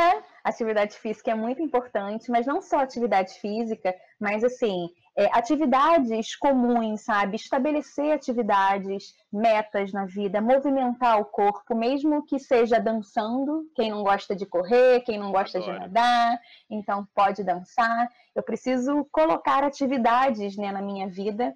atividade 0.43 0.97
física 0.97 1.31
é 1.31 1.35
muito 1.35 1.61
importante, 1.61 2.31
mas 2.31 2.45
não 2.45 2.61
só 2.61 2.79
atividade 2.79 3.33
física, 3.39 3.93
mas 4.19 4.43
assim, 4.43 4.89
é, 5.19 5.25
atividades 5.33 6.33
comuns, 6.37 7.01
sabe? 7.01 7.35
Estabelecer 7.35 8.13
atividades, 8.13 9.13
metas 9.29 9.91
na 9.91 10.05
vida, 10.05 10.39
movimentar 10.39 11.19
o 11.19 11.25
corpo, 11.25 11.75
mesmo 11.75 12.25
que 12.25 12.39
seja 12.39 12.79
dançando. 12.79 13.69
Quem 13.75 13.91
não 13.91 14.01
gosta 14.01 14.33
de 14.33 14.45
correr, 14.45 15.01
quem 15.01 15.19
não 15.19 15.33
gosta 15.33 15.57
Adoro. 15.57 15.73
de 15.73 15.79
nadar, 15.79 16.39
então 16.69 17.05
pode 17.13 17.43
dançar. 17.43 18.07
Eu 18.33 18.41
preciso 18.41 19.05
colocar 19.11 19.61
atividades 19.61 20.55
né, 20.55 20.71
na 20.71 20.81
minha 20.81 21.09
vida 21.09 21.53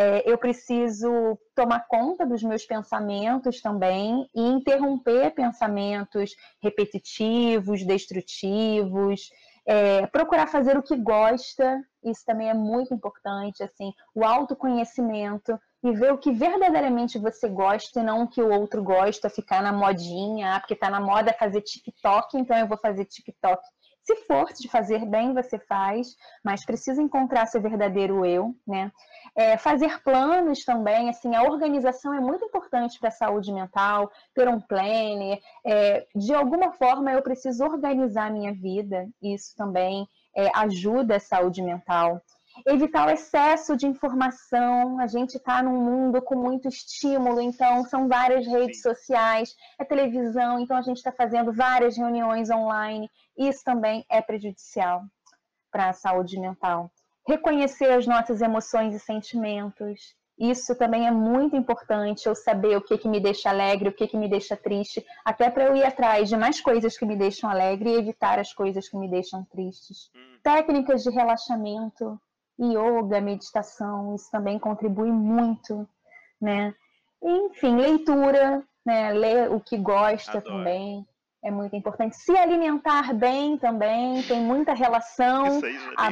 é, 0.00 0.22
eu 0.24 0.38
preciso 0.38 1.38
tomar 1.54 1.86
conta 1.86 2.24
dos 2.24 2.42
meus 2.42 2.64
pensamentos 2.64 3.60
também 3.60 4.26
e 4.34 4.40
interromper 4.40 5.30
pensamentos 5.32 6.34
repetitivos, 6.62 7.84
destrutivos, 7.84 9.28
é, 9.70 10.04
procurar 10.08 10.48
fazer 10.48 10.76
o 10.76 10.82
que 10.82 10.96
gosta, 10.96 11.80
isso 12.02 12.24
também 12.26 12.50
é 12.50 12.54
muito 12.54 12.92
importante, 12.92 13.62
assim, 13.62 13.92
o 14.12 14.24
autoconhecimento 14.24 15.56
e 15.80 15.92
ver 15.92 16.12
o 16.12 16.18
que 16.18 16.32
verdadeiramente 16.32 17.20
você 17.20 17.48
gosta 17.48 18.00
e 18.00 18.02
não 18.02 18.24
o 18.24 18.28
que 18.28 18.42
o 18.42 18.50
outro 18.50 18.82
gosta, 18.82 19.30
ficar 19.30 19.62
na 19.62 19.72
modinha, 19.72 20.56
ah, 20.56 20.60
porque 20.60 20.74
tá 20.74 20.90
na 20.90 20.98
moda 20.98 21.32
fazer 21.38 21.60
TikTok, 21.60 22.36
então 22.36 22.58
eu 22.58 22.66
vou 22.66 22.76
fazer 22.78 23.04
TikTok. 23.04 23.62
Se 24.10 24.16
for 24.26 24.52
de 24.52 24.68
fazer 24.68 25.06
bem, 25.06 25.32
você 25.32 25.56
faz, 25.56 26.16
mas 26.42 26.64
precisa 26.64 27.00
encontrar 27.00 27.46
seu 27.46 27.60
verdadeiro 27.60 28.26
eu, 28.26 28.56
né? 28.66 28.90
É, 29.36 29.56
fazer 29.56 30.02
planos 30.02 30.64
também, 30.64 31.08
assim, 31.08 31.36
a 31.36 31.44
organização 31.44 32.12
é 32.12 32.18
muito 32.18 32.44
importante 32.44 32.98
para 32.98 33.08
a 33.08 33.12
saúde 33.12 33.52
mental, 33.52 34.10
ter 34.34 34.48
um 34.48 34.60
planner. 34.60 35.38
É, 35.64 36.08
de 36.12 36.34
alguma 36.34 36.72
forma, 36.72 37.12
eu 37.12 37.22
preciso 37.22 37.62
organizar 37.62 38.26
a 38.26 38.32
minha 38.32 38.52
vida, 38.52 39.08
isso 39.22 39.54
também 39.56 40.08
é, 40.36 40.50
ajuda 40.58 41.14
a 41.14 41.20
saúde 41.20 41.62
mental 41.62 42.20
evitar 42.66 43.06
o 43.06 43.10
excesso 43.10 43.76
de 43.76 43.86
informação. 43.86 44.98
A 44.98 45.06
gente 45.06 45.36
está 45.36 45.62
num 45.62 45.80
mundo 45.82 46.20
com 46.20 46.34
muito 46.34 46.68
estímulo, 46.68 47.40
então 47.40 47.84
são 47.84 48.08
várias 48.08 48.46
redes 48.46 48.82
sociais, 48.82 49.54
é 49.78 49.84
televisão, 49.84 50.58
então 50.58 50.76
a 50.76 50.82
gente 50.82 50.98
está 50.98 51.12
fazendo 51.12 51.52
várias 51.52 51.96
reuniões 51.96 52.50
online. 52.50 53.10
Isso 53.40 53.64
também 53.64 54.04
é 54.10 54.20
prejudicial 54.20 55.02
para 55.72 55.88
a 55.88 55.92
saúde 55.94 56.38
mental. 56.38 56.90
Reconhecer 57.26 57.90
as 57.90 58.06
nossas 58.06 58.42
emoções 58.42 58.94
e 58.94 59.00
sentimentos. 59.00 60.14
Isso 60.38 60.76
também 60.76 61.06
é 61.06 61.10
muito 61.10 61.56
importante, 61.56 62.26
eu 62.26 62.34
saber 62.34 62.76
o 62.76 62.82
que, 62.82 62.98
que 62.98 63.08
me 63.08 63.18
deixa 63.18 63.48
alegre, 63.48 63.88
o 63.88 63.92
que, 63.92 64.06
que 64.06 64.16
me 64.16 64.28
deixa 64.28 64.56
triste, 64.56 65.04
até 65.24 65.50
para 65.50 65.64
eu 65.64 65.76
ir 65.76 65.84
atrás 65.84 66.28
de 66.28 66.36
mais 66.36 66.60
coisas 66.60 66.98
que 66.98 67.06
me 67.06 67.16
deixam 67.16 67.48
alegre 67.48 67.90
e 67.90 67.96
evitar 67.96 68.38
as 68.38 68.52
coisas 68.52 68.88
que 68.88 68.96
me 68.96 69.08
deixam 69.08 69.44
tristes. 69.44 70.10
Hum. 70.14 70.38
Técnicas 70.42 71.02
de 71.02 71.10
relaxamento, 71.10 72.20
yoga, 72.58 73.20
meditação, 73.22 74.14
isso 74.14 74.30
também 74.30 74.58
contribui 74.58 75.10
muito, 75.10 75.88
né? 76.40 76.74
Enfim, 77.22 77.76
leitura, 77.76 78.62
né? 78.84 79.12
Ler 79.12 79.50
o 79.50 79.60
que 79.60 79.76
gosta 79.76 80.38
Adoro. 80.38 80.56
também 80.56 81.06
é 81.42 81.50
muito 81.50 81.74
importante. 81.74 82.16
Se 82.16 82.36
alimentar 82.36 83.14
bem 83.14 83.56
também 83.56 84.22
tem 84.22 84.40
muita 84.40 84.74
relação. 84.74 85.58
Isso 85.58 85.66
aí, 85.66 85.76
a, 85.96 86.10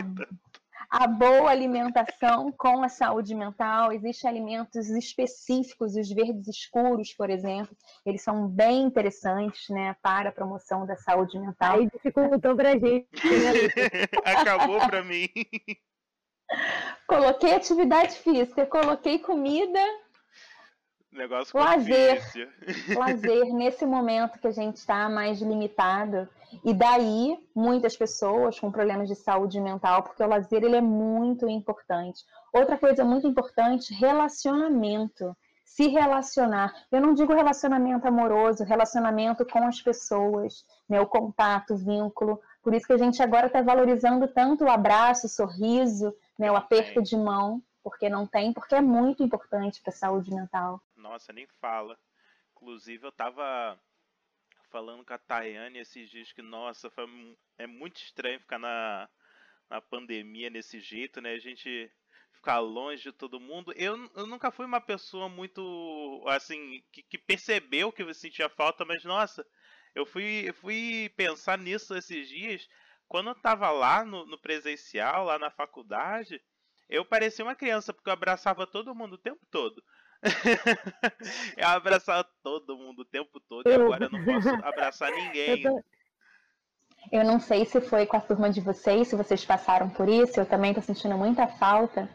a 0.91 1.07
boa 1.07 1.51
alimentação 1.51 2.51
com 2.53 2.83
a 2.83 2.89
saúde 2.89 3.35
mental. 3.35 3.93
Existem 3.93 4.31
alimentos 4.31 4.89
específicos, 4.89 5.97
os 5.97 6.09
verdes 6.09 6.49
escuros, 6.49 7.13
por 7.13 7.29
exemplo, 7.29 7.77
eles 8.07 8.23
são 8.23 8.49
bem 8.49 8.83
interessantes, 8.83 9.69
né, 9.69 9.95
para 10.03 10.31
a 10.31 10.33
promoção 10.33 10.87
da 10.87 10.97
saúde 10.97 11.39
mental. 11.39 11.79
Aí 11.79 11.89
dificultou 11.91 12.57
pra 12.57 12.73
gente. 12.73 13.07
Né, 13.13 13.53
Acabou 14.25 14.79
pra 14.87 15.05
mim. 15.05 15.29
Coloquei 17.07 17.55
atividade 17.55 18.17
física, 18.17 18.65
coloquei 18.65 19.19
comida. 19.19 19.81
Negócio 21.19 21.59
lazer. 21.59 22.23
lazer, 22.97 23.53
nesse 23.53 23.85
momento 23.85 24.39
que 24.39 24.47
a 24.47 24.53
gente 24.53 24.77
está 24.77 25.09
mais 25.09 25.41
limitado. 25.41 26.29
E 26.65 26.73
daí, 26.73 27.37
muitas 27.55 27.97
pessoas 27.97 28.59
com 28.59 28.71
problemas 28.71 29.09
de 29.09 29.17
saúde 29.17 29.61
mental, 29.61 30.05
porque 30.05 30.23
o 30.23 30.29
lazer 30.29 30.63
ele 30.63 30.77
é 30.77 30.81
muito 30.81 31.49
importante. 31.49 32.25
Outra 32.53 32.79
coisa 32.79 33.05
muito 33.05 33.27
importante, 33.27 33.93
relacionamento. 33.93 35.37
Se 35.65 35.89
relacionar. 35.89 36.73
Eu 36.91 37.01
não 37.01 37.13
digo 37.13 37.35
relacionamento 37.35 38.07
amoroso, 38.07 38.65
relacionamento 38.65 39.45
com 39.45 39.67
as 39.67 39.83
pessoas, 39.83 40.65
né? 40.89 41.01
o 41.01 41.07
contato, 41.07 41.75
o 41.75 41.77
vínculo. 41.77 42.41
Por 42.63 42.75
isso 42.75 42.87
que 42.87 42.93
a 42.93 42.99
gente 42.99 43.21
agora 43.21 43.49
está 43.49 43.61
valorizando 43.61 44.29
tanto 44.29 44.65
o 44.65 44.71
abraço, 44.71 45.27
o 45.27 45.31
sorriso, 45.31 46.15
né, 46.39 46.51
o 46.51 46.57
aperto 46.57 47.03
de 47.03 47.17
mão, 47.17 47.63
porque 47.83 48.09
não 48.09 48.27
tem, 48.27 48.53
porque 48.53 48.75
é 48.75 48.81
muito 48.81 49.23
importante 49.23 49.83
para 49.83 49.93
a 49.93 49.97
saúde 49.97 50.33
mental. 50.33 50.81
Nossa, 50.99 51.33
nem 51.33 51.47
fala. 51.61 51.99
Inclusive, 52.53 53.07
eu 53.07 53.13
tava 53.13 53.81
falando 54.71 55.05
com 55.05 55.15
a 55.15 55.19
Tayane 55.19 55.79
esses 55.79 56.11
dias 56.11 56.33
que, 56.33 56.43
nossa, 56.43 56.91
foi, 56.91 57.07
é 57.57 57.67
muito 57.67 57.97
estranho 57.97 58.41
ficar 58.41 58.59
na, 58.59 59.09
na 59.71 59.81
pandemia 59.81 60.51
desse 60.51 60.81
jeito, 60.81 61.21
né? 61.21 61.33
A 61.33 61.39
gente 61.39 61.91
ficar 62.33 62.59
longe 62.59 63.05
de 63.05 63.13
todo 63.13 63.41
mundo. 63.41 63.73
Eu, 63.77 64.11
eu 64.15 64.27
nunca 64.27 64.51
fui 64.51 64.67
uma 64.67 64.81
pessoa 64.81 65.29
muito, 65.29 66.25
assim, 66.29 66.83
que, 66.93 67.03
que 67.03 67.19
percebeu 67.19 67.93
que 67.93 68.13
sentia 68.15 68.49
falta, 68.49 68.85
mas, 68.85 69.05
nossa, 69.05 69.47
eu 69.95 70.05
fui, 70.05 70.53
fui 70.53 71.13
pensar 71.17 71.59
nisso 71.59 71.95
esses 71.95 72.29
dias 72.29 72.69
quando 73.09 73.31
eu 73.31 73.35
tava 73.35 73.71
lá 73.71 74.05
no, 74.05 74.27
no, 74.27 74.39
presencial, 74.39 75.25
lá 75.25 75.39
na 75.39 75.51
faculdade, 75.51 76.41
eu 76.89 77.05
parecia 77.05 77.45
uma 77.45 77.55
criança, 77.55 77.93
porque 77.93 78.09
eu 78.09 78.13
abraçava 78.13 78.67
todo 78.67 78.95
mundo 78.95 79.15
o 79.15 79.19
tempo 79.19 79.45
todo. 79.51 79.83
Eu 81.57 81.69
abraçava 81.69 82.29
todo 82.43 82.77
mundo 82.77 83.01
o 83.01 83.05
tempo 83.05 83.41
todo 83.41 83.69
e 83.69 83.73
agora 83.73 84.05
eu 84.05 84.11
não 84.11 84.25
posso 84.25 84.49
abraçar 84.65 85.11
ninguém. 85.13 85.65
Eu 87.13 87.25
não 87.25 87.39
sei 87.39 87.65
se 87.65 87.81
foi 87.81 88.07
com 88.07 88.17
a 88.17 88.21
turma 88.21 88.51
de 88.51 88.61
vocês, 88.61 89.09
se 89.09 89.17
vocês 89.17 89.45
passaram 89.45 89.89
por 89.89 90.09
isso, 90.09 90.41
eu 90.41 90.47
também 90.47 90.75
tô 90.75 90.81
sentindo 90.81 91.17
muita 91.17 91.47
falta. 91.47 92.09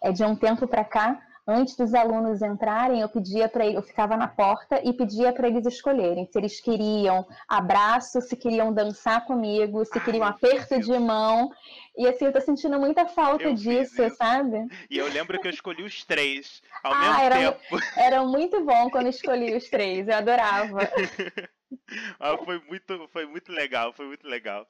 É 0.00 0.12
de 0.12 0.24
um 0.24 0.36
tempo 0.36 0.66
para 0.66 0.84
cá, 0.84 1.20
antes 1.48 1.74
dos 1.74 1.94
alunos 1.94 2.42
entrarem, 2.42 3.00
eu 3.00 3.08
pedia 3.08 3.48
para 3.48 3.66
eu 3.66 3.80
ficava 3.80 4.18
na 4.18 4.28
porta 4.28 4.82
e 4.84 4.92
pedia 4.92 5.32
para 5.32 5.48
eles 5.48 5.64
escolherem 5.64 6.26
se 6.26 6.38
eles 6.38 6.60
queriam 6.60 7.26
abraço, 7.48 8.20
se 8.20 8.36
queriam 8.36 8.70
dançar 8.70 9.24
comigo, 9.24 9.82
se 9.86 9.98
Ai, 9.98 10.04
queriam 10.04 10.24
aperto 10.24 10.78
de 10.78 10.98
mão. 10.98 11.50
E 11.96 12.06
assim, 12.06 12.26
eu 12.26 12.32
tô 12.32 12.40
sentindo 12.42 12.78
muita 12.78 13.06
falta 13.06 13.44
eu 13.44 13.54
disso, 13.54 14.08
sabe? 14.16 14.66
E 14.90 14.98
eu 14.98 15.08
lembro 15.08 15.40
que 15.40 15.48
eu 15.48 15.52
escolhi 15.52 15.82
os 15.82 16.04
três 16.04 16.62
ao 16.84 16.92
ah, 16.92 16.98
mesmo 16.98 17.20
era, 17.22 17.36
tempo. 17.36 17.78
Era 17.96 18.22
muito 18.24 18.62
bom 18.62 18.90
quando 18.90 19.08
escolhi 19.08 19.56
os 19.56 19.70
três, 19.70 20.06
eu 20.06 20.14
adorava. 20.14 20.80
ah, 22.20 22.36
foi 22.44 22.60
muito, 22.68 23.08
foi 23.08 23.26
muito 23.26 23.50
legal, 23.50 23.94
foi 23.94 24.06
muito 24.06 24.28
legal 24.28 24.66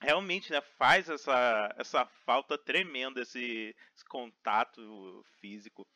realmente 0.00 0.52
né, 0.52 0.60
faz 0.60 1.08
essa, 1.08 1.74
essa 1.78 2.06
falta 2.24 2.58
tremenda, 2.58 3.22
esse, 3.22 3.74
esse 3.94 4.04
contato 4.04 5.24
físico. 5.40 5.86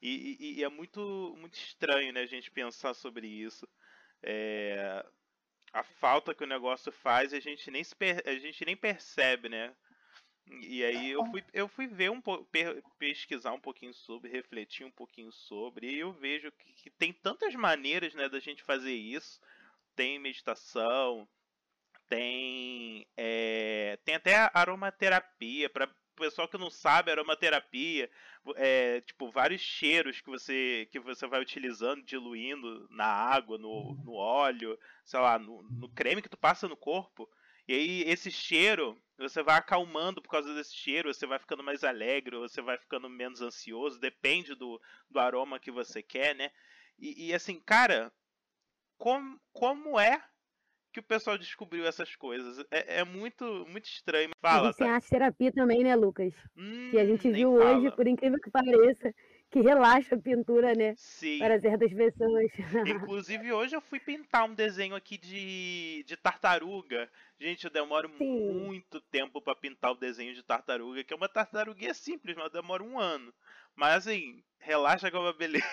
E, 0.00 0.36
e, 0.40 0.58
e, 0.58 0.64
é 0.64 0.68
muito, 0.68 1.36
muito 1.38 1.54
estranho 1.54 2.12
né, 2.12 2.22
a 2.22 2.26
gente 2.26 2.50
pensar 2.50 2.94
sobre 2.94 3.26
isso. 3.26 3.68
É, 4.22 5.04
a 5.72 5.82
falta 5.82 6.34
que 6.34 6.44
o 6.44 6.46
negócio 6.46 6.90
faz 6.90 7.32
a 7.32 7.40
gente 7.40 7.70
nem, 7.70 7.82
a 8.24 8.34
gente 8.38 8.64
nem 8.64 8.76
percebe, 8.76 9.48
né? 9.48 9.74
E 10.60 10.84
aí 10.84 11.10
eu 11.12 11.24
fui, 11.26 11.44
eu 11.52 11.68
fui 11.68 11.86
ver 11.86 12.10
um 12.10 12.20
pesquisar 12.98 13.52
um 13.52 13.60
pouquinho 13.60 13.94
sobre, 13.94 14.28
refletir 14.28 14.84
um 14.84 14.90
pouquinho 14.90 15.30
sobre, 15.30 15.88
e 15.88 16.00
eu 16.00 16.12
vejo 16.12 16.50
que, 16.50 16.72
que 16.74 16.90
tem 16.90 17.12
tantas 17.12 17.54
maneiras 17.54 18.12
né, 18.14 18.28
da 18.28 18.40
gente 18.40 18.62
fazer 18.62 18.92
isso. 18.92 19.40
Tem 19.94 20.18
meditação, 20.18 21.28
tem, 22.12 23.06
é, 23.16 23.98
tem 24.04 24.16
até 24.16 24.50
aromaterapia 24.52 25.70
para 25.70 25.88
pessoal 26.14 26.46
que 26.46 26.58
não 26.58 26.68
sabe 26.68 27.10
aromaterapia 27.10 28.10
é 28.56 29.00
tipo 29.00 29.30
vários 29.30 29.62
cheiros 29.62 30.20
que 30.20 30.28
você 30.28 30.86
que 30.92 31.00
você 31.00 31.26
vai 31.26 31.40
utilizando 31.40 32.02
diluindo 32.02 32.86
na 32.90 33.06
água 33.06 33.56
no, 33.56 33.94
no 34.04 34.12
óleo 34.12 34.78
sei 35.06 35.18
lá 35.18 35.38
no, 35.38 35.62
no 35.62 35.88
creme 35.88 36.20
que 36.20 36.28
tu 36.28 36.36
passa 36.36 36.68
no 36.68 36.76
corpo. 36.76 37.26
E 37.66 37.72
aí 37.72 38.02
esse 38.02 38.30
cheiro 38.30 39.00
você 39.16 39.42
vai 39.42 39.56
acalmando 39.56 40.20
por 40.20 40.28
causa 40.28 40.54
desse 40.54 40.74
cheiro 40.74 41.12
você 41.14 41.26
vai 41.26 41.38
ficando 41.38 41.62
mais 41.62 41.82
alegre 41.82 42.36
você 42.36 42.60
vai 42.60 42.76
ficando 42.76 43.08
menos 43.08 43.40
ansioso 43.40 43.98
depende 43.98 44.54
do, 44.54 44.78
do 45.08 45.18
aroma 45.18 45.58
que 45.58 45.70
você 45.70 46.02
quer 46.02 46.36
né? 46.36 46.50
E, 46.98 47.28
e 47.28 47.34
assim 47.34 47.58
cara 47.58 48.12
como, 48.98 49.40
como 49.54 49.98
é 49.98 50.22
que 50.92 51.00
o 51.00 51.02
pessoal 51.02 51.38
descobriu 51.38 51.86
essas 51.86 52.14
coisas. 52.14 52.64
É, 52.70 53.00
é 53.00 53.04
muito, 53.04 53.44
muito 53.68 53.86
estranho. 53.86 54.30
Fala, 54.40 54.72
Tem 54.74 54.86
tá? 54.86 54.94
arte 54.94 55.08
terapia 55.08 55.50
também, 55.50 55.82
né, 55.82 55.96
Lucas? 55.96 56.34
Hum, 56.56 56.90
que 56.90 56.98
a 56.98 57.04
gente 57.04 57.30
viu 57.30 57.56
fala. 57.56 57.78
hoje, 57.78 57.90
por 57.96 58.06
incrível 58.06 58.38
que 58.38 58.50
pareça, 58.50 59.14
que 59.50 59.60
relaxa 59.60 60.14
a 60.14 60.18
pintura, 60.18 60.74
né? 60.74 60.94
Sim. 60.96 61.38
Para 61.38 61.58
certas 61.58 61.92
pessoas. 61.92 62.50
Inclusive, 62.86 63.52
hoje 63.52 63.74
eu 63.74 63.80
fui 63.80 63.98
pintar 63.98 64.44
um 64.44 64.54
desenho 64.54 64.94
aqui 64.94 65.16
de, 65.16 66.04
de 66.06 66.16
tartaruga. 66.16 67.10
Gente, 67.40 67.64
eu 67.64 67.70
demoro 67.70 68.10
Sim. 68.18 68.52
muito 68.52 69.00
tempo 69.00 69.40
para 69.40 69.56
pintar 69.56 69.92
o 69.92 69.96
desenho 69.96 70.34
de 70.34 70.42
tartaruga, 70.42 71.02
que 71.02 71.12
é 71.12 71.16
uma 71.16 71.28
tartaruguinha 71.28 71.94
simples, 71.94 72.36
mas 72.36 72.52
demora 72.52 72.82
um 72.82 72.98
ano. 72.98 73.32
Mas 73.74 74.06
assim, 74.06 74.42
relaxa 74.58 75.10
com 75.10 75.18
a 75.26 75.32
beleza. 75.32 75.64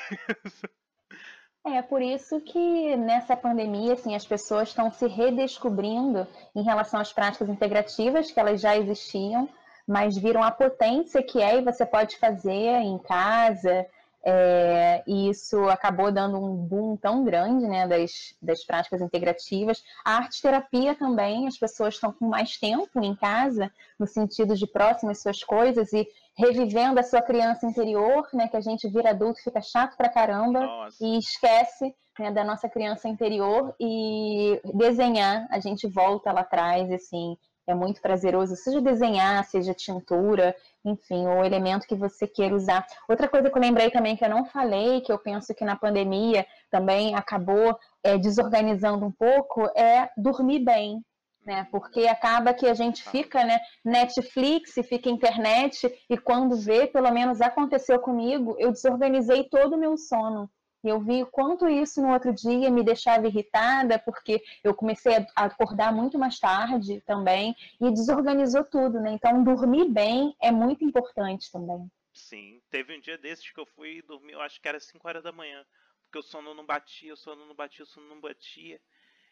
É 1.75 1.81
por 1.81 2.01
isso 2.01 2.39
que 2.41 2.95
nessa 2.95 3.35
pandemia, 3.35 3.93
assim, 3.93 4.15
as 4.15 4.25
pessoas 4.25 4.69
estão 4.69 4.91
se 4.91 5.07
redescobrindo 5.07 6.27
em 6.55 6.63
relação 6.63 6.99
às 6.99 7.13
práticas 7.13 7.47
integrativas, 7.47 8.31
que 8.31 8.39
elas 8.39 8.59
já 8.59 8.75
existiam, 8.75 9.47
mas 9.87 10.17
viram 10.17 10.43
a 10.43 10.51
potência 10.51 11.23
que 11.23 11.41
é 11.41 11.57
e 11.57 11.63
você 11.63 11.85
pode 11.85 12.17
fazer 12.17 12.81
em 12.81 12.97
casa. 12.97 13.85
É, 14.23 15.01
e 15.07 15.29
isso 15.29 15.69
acabou 15.69 16.11
dando 16.11 16.37
um 16.37 16.55
boom 16.55 16.97
tão 16.97 17.23
grande 17.23 17.67
né, 17.67 17.87
das, 17.87 18.35
das 18.41 18.65
práticas 18.65 19.01
integrativas. 19.01 19.83
A 20.03 20.17
arte-terapia 20.17 20.93
também, 20.93 21.47
as 21.47 21.57
pessoas 21.57 21.93
estão 21.93 22.11
com 22.11 22.27
mais 22.27 22.57
tempo 22.57 22.99
em 23.01 23.15
casa, 23.15 23.71
no 23.97 24.05
sentido 24.05 24.55
de 24.55 24.67
próximas 24.67 25.21
suas 25.21 25.43
coisas 25.43 25.93
e 25.93 26.07
revivendo 26.37 26.99
a 26.99 27.03
sua 27.03 27.21
criança 27.21 27.65
interior, 27.65 28.27
né, 28.33 28.47
que 28.47 28.57
a 28.57 28.61
gente 28.61 28.87
vira 28.89 29.09
adulto 29.11 29.43
fica 29.43 29.61
chato 29.61 29.95
pra 29.97 30.09
caramba 30.09 30.61
Nossa. 30.61 30.97
e 31.03 31.17
esquece 31.17 31.93
né, 32.17 32.31
da 32.31 32.43
nossa 32.43 32.67
criança 32.69 33.07
interior 33.07 33.73
e 33.79 34.59
desenhar, 34.73 35.47
a 35.49 35.59
gente 35.59 35.87
volta 35.87 36.31
lá 36.31 36.41
atrás, 36.41 36.91
assim, 36.91 37.37
é 37.69 37.75
muito 37.75 38.01
prazeroso, 38.01 38.55
seja 38.55 38.81
desenhar, 38.81 39.43
seja 39.45 39.73
tintura, 39.73 40.55
enfim, 40.83 41.27
o 41.27 41.43
elemento 41.43 41.87
que 41.87 41.95
você 41.95 42.27
queira 42.27 42.55
usar. 42.55 42.85
Outra 43.07 43.27
coisa 43.27 43.49
que 43.49 43.57
eu 43.57 43.61
lembrei 43.61 43.91
também 43.91 44.15
que 44.17 44.25
eu 44.25 44.29
não 44.29 44.45
falei, 44.45 45.01
que 45.01 45.11
eu 45.11 45.19
penso 45.19 45.53
que 45.53 45.63
na 45.63 45.75
pandemia 45.75 46.45
também 46.71 47.15
acabou 47.15 47.77
é, 48.03 48.17
desorganizando 48.17 49.05
um 49.05 49.11
pouco, 49.11 49.65
é 49.75 50.09
dormir 50.17 50.59
bem. 50.59 51.03
Né? 51.45 51.67
Porque 51.71 52.07
acaba 52.07 52.53
que 52.53 52.67
a 52.67 52.73
gente 52.73 53.03
fica, 53.03 53.43
né, 53.43 53.59
Netflix, 53.83 54.73
fica 54.87 55.09
internet, 55.09 55.89
e 56.09 56.17
quando 56.17 56.57
vê, 56.57 56.85
pelo 56.85 57.11
menos 57.11 57.39
aconteceu 57.39 57.99
comigo, 57.99 58.55
eu 58.59 58.71
desorganizei 58.71 59.45
todo 59.45 59.73
o 59.75 59.79
meu 59.79 59.95
sono. 59.97 60.49
Eu 60.83 60.99
vi 61.01 61.23
o 61.23 61.27
quanto 61.27 61.67
isso 61.67 62.01
no 62.01 62.13
outro 62.13 62.33
dia 62.33 62.71
me 62.71 62.83
deixava 62.83 63.27
irritada, 63.27 63.99
porque 63.99 64.41
eu 64.63 64.73
comecei 64.73 65.13
a 65.35 65.45
acordar 65.45 65.93
muito 65.93 66.17
mais 66.17 66.39
tarde 66.39 67.01
também, 67.01 67.55
e 67.81 67.91
desorganizou 67.91 68.63
tudo, 68.63 68.99
né? 68.99 69.11
Então, 69.11 69.43
dormir 69.43 69.89
bem 69.89 70.35
é 70.41 70.51
muito 70.51 70.83
importante 70.83 71.51
também. 71.51 71.89
Sim, 72.13 72.61
teve 72.69 72.95
um 72.95 72.99
dia 72.99 73.17
desses 73.17 73.51
que 73.51 73.59
eu 73.59 73.65
fui 73.65 74.01
dormir, 74.01 74.33
eu 74.33 74.41
acho 74.41 74.61
que 74.61 74.67
era 74.67 74.79
5 74.79 75.07
horas 75.07 75.23
da 75.23 75.31
manhã, 75.31 75.65
porque 76.03 76.19
o 76.19 76.23
sono 76.23 76.53
não 76.53 76.65
batia, 76.65 77.13
o 77.13 77.17
sono 77.17 77.45
não 77.45 77.55
batia, 77.55 77.83
o 77.83 77.87
sono 77.87 78.07
não 78.07 78.19
batia. 78.19 78.79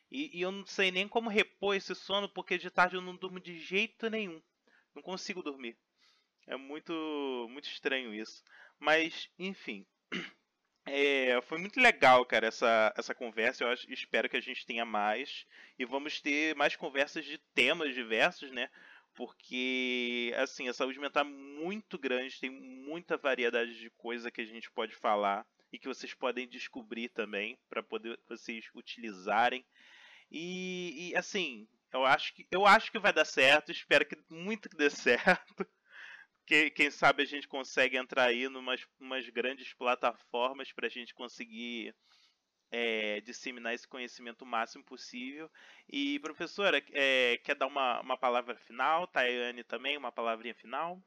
E, 0.09 0.37
e, 0.37 0.41
eu 0.41 0.51
não 0.51 0.65
sei 0.65 0.89
nem 0.91 1.07
como 1.07 1.29
repor 1.29 1.75
esse 1.75 1.93
sono, 1.93 2.29
porque 2.29 2.57
de 2.57 2.69
tarde 2.69 2.95
eu 2.95 3.01
não 3.01 3.15
durmo 3.15 3.39
de 3.39 3.59
jeito 3.59 4.09
nenhum. 4.09 4.41
Não 4.95 5.01
consigo 5.01 5.43
dormir. 5.43 5.77
É 6.45 6.55
muito, 6.55 6.93
muito 7.49 7.67
estranho 7.67 8.13
isso. 8.13 8.41
Mas, 8.79 9.29
enfim. 9.37 9.85
É, 10.89 11.41
foi 11.41 11.57
muito 11.57 11.79
legal, 11.79 12.25
cara, 12.25 12.47
essa, 12.47 12.93
essa 12.97 13.13
conversa. 13.13 13.63
Eu 13.63 13.69
acho, 13.69 13.91
espero 13.91 14.29
que 14.29 14.37
a 14.37 14.41
gente 14.41 14.65
tenha 14.65 14.85
mais. 14.85 15.45
E 15.77 15.85
vamos 15.85 16.21
ter 16.21 16.55
mais 16.55 16.75
conversas 16.75 17.25
de 17.25 17.37
temas 17.53 17.93
diversos, 17.93 18.51
né? 18.51 18.69
Porque, 19.13 20.33
assim, 20.37 20.67
a 20.69 20.73
saúde 20.73 20.99
mental 20.99 21.25
é 21.25 21.27
muito 21.27 21.97
grande, 21.97 22.39
tem 22.39 22.49
muita 22.49 23.17
variedade 23.17 23.77
de 23.79 23.89
coisa 23.91 24.31
que 24.31 24.41
a 24.41 24.45
gente 24.45 24.69
pode 24.71 24.95
falar 24.95 25.45
e 25.73 25.77
que 25.77 25.87
vocês 25.87 26.13
podem 26.13 26.47
descobrir 26.47 27.09
também 27.09 27.57
para 27.69 27.83
poder 27.83 28.17
vocês 28.27 28.65
utilizarem. 28.73 29.65
E, 30.31 31.09
e, 31.09 31.15
assim, 31.15 31.67
eu 31.91 32.05
acho 32.05 32.33
que 32.33 32.47
eu 32.51 32.65
acho 32.65 32.91
que 32.91 32.99
vai 32.99 33.11
dar 33.11 33.25
certo, 33.25 33.71
espero 33.71 34.05
que 34.05 34.17
muito 34.29 34.69
que 34.69 34.77
dê 34.77 34.89
certo 34.91 35.67
que, 36.47 36.71
quem 36.71 36.89
sabe 36.89 37.21
a 37.21 37.25
gente 37.25 37.47
consegue 37.47 37.97
entrar 37.97 38.23
aí 38.23 38.45
em 38.45 38.55
umas 38.99 39.29
grandes 39.29 39.73
plataformas 39.73 40.71
para 40.71 40.87
a 40.87 40.89
gente 40.89 41.13
conseguir 41.13 41.93
é, 42.71 43.19
disseminar 43.21 43.73
esse 43.73 43.87
conhecimento 43.87 44.43
o 44.43 44.47
máximo 44.47 44.83
possível. 44.83 45.51
E, 45.89 46.19
professora, 46.19 46.81
é, 46.93 47.37
quer 47.43 47.55
dar 47.55 47.67
uma, 47.67 47.99
uma 47.99 48.17
palavra 48.17 48.55
final? 48.55 49.05
Tayane 49.07 49.63
também, 49.63 49.97
uma 49.97 50.11
palavrinha 50.11 50.55
final? 50.55 50.97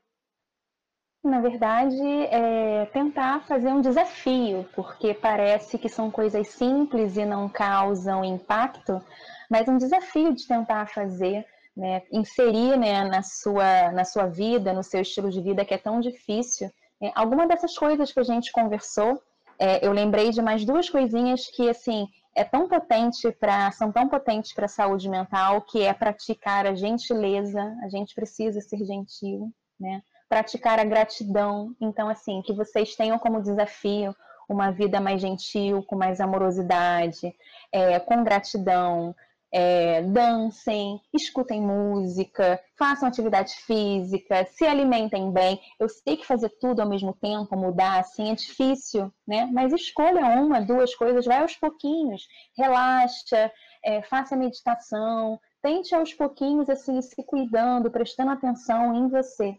Na 1.24 1.40
verdade, 1.40 2.00
é 2.30 2.86
tentar 2.86 3.46
fazer 3.46 3.68
um 3.68 3.80
desafio, 3.80 4.68
porque 4.74 5.12
parece 5.12 5.78
que 5.78 5.88
são 5.88 6.10
coisas 6.10 6.48
simples 6.48 7.16
e 7.16 7.24
não 7.26 7.48
causam 7.48 8.24
impacto, 8.24 9.02
mas 9.50 9.68
um 9.68 9.76
desafio 9.76 10.34
de 10.34 10.46
tentar 10.46 10.86
fazer 10.86 11.46
né, 11.76 12.02
inserir 12.12 12.76
né, 12.76 13.04
na, 13.04 13.22
sua, 13.22 13.90
na 13.92 14.04
sua 14.04 14.26
vida, 14.26 14.72
no 14.72 14.82
seu 14.82 15.00
estilo 15.00 15.30
de 15.30 15.40
vida 15.40 15.64
que 15.64 15.74
é 15.74 15.78
tão 15.78 16.00
difícil. 16.00 16.70
É, 17.00 17.10
alguma 17.14 17.46
dessas 17.46 17.76
coisas 17.76 18.12
que 18.12 18.20
a 18.20 18.24
gente 18.24 18.52
conversou, 18.52 19.22
é, 19.58 19.86
eu 19.86 19.92
lembrei 19.92 20.30
de 20.30 20.42
mais 20.42 20.64
duas 20.64 20.88
coisinhas 20.88 21.46
que 21.46 21.68
assim 21.68 22.06
é 22.34 22.44
tão 22.44 22.68
potente 22.68 23.30
para 23.32 23.70
são 23.72 23.90
tão 23.90 24.08
potentes 24.08 24.52
para 24.52 24.66
a 24.66 24.68
saúde 24.68 25.08
mental, 25.08 25.62
que 25.62 25.82
é 25.82 25.92
praticar 25.92 26.66
a 26.66 26.74
gentileza. 26.74 27.76
A 27.82 27.88
gente 27.88 28.14
precisa 28.14 28.60
ser 28.60 28.84
gentil, 28.84 29.52
né? 29.78 30.02
Praticar 30.28 30.78
a 30.78 30.84
gratidão. 30.84 31.74
Então 31.80 32.08
assim 32.08 32.40
que 32.42 32.52
vocês 32.52 32.94
tenham 32.94 33.18
como 33.18 33.42
desafio 33.42 34.14
uma 34.48 34.70
vida 34.72 35.00
mais 35.00 35.20
gentil, 35.20 35.82
com 35.84 35.96
mais 35.96 36.20
amorosidade, 36.20 37.34
é, 37.70 38.00
com 38.00 38.24
gratidão, 38.24 39.14
é, 39.52 40.02
dancem, 40.02 41.00
escutem 41.12 41.60
música, 41.60 42.60
façam 42.78 43.08
atividade 43.08 43.54
física, 43.66 44.46
se 44.46 44.64
alimentem 44.64 45.32
bem. 45.32 45.60
Eu 45.78 45.88
sei 45.88 46.16
que 46.16 46.26
fazer 46.26 46.50
tudo 46.60 46.80
ao 46.80 46.88
mesmo 46.88 47.12
tempo, 47.12 47.56
mudar 47.56 48.00
assim, 48.00 48.30
é 48.30 48.34
difícil, 48.34 49.12
né? 49.26 49.48
Mas 49.52 49.72
escolha 49.72 50.26
uma, 50.40 50.60
duas 50.60 50.94
coisas, 50.94 51.26
vai 51.26 51.38
aos 51.38 51.56
pouquinhos, 51.56 52.26
relaxa, 52.56 53.52
é, 53.84 54.02
faça 54.02 54.36
meditação, 54.36 55.40
tente 55.62 55.94
aos 55.94 56.14
pouquinhos 56.14 56.70
assim, 56.70 57.00
se 57.02 57.22
cuidando, 57.24 57.90
prestando 57.90 58.30
atenção 58.30 58.94
em 58.94 59.08
você. 59.08 59.58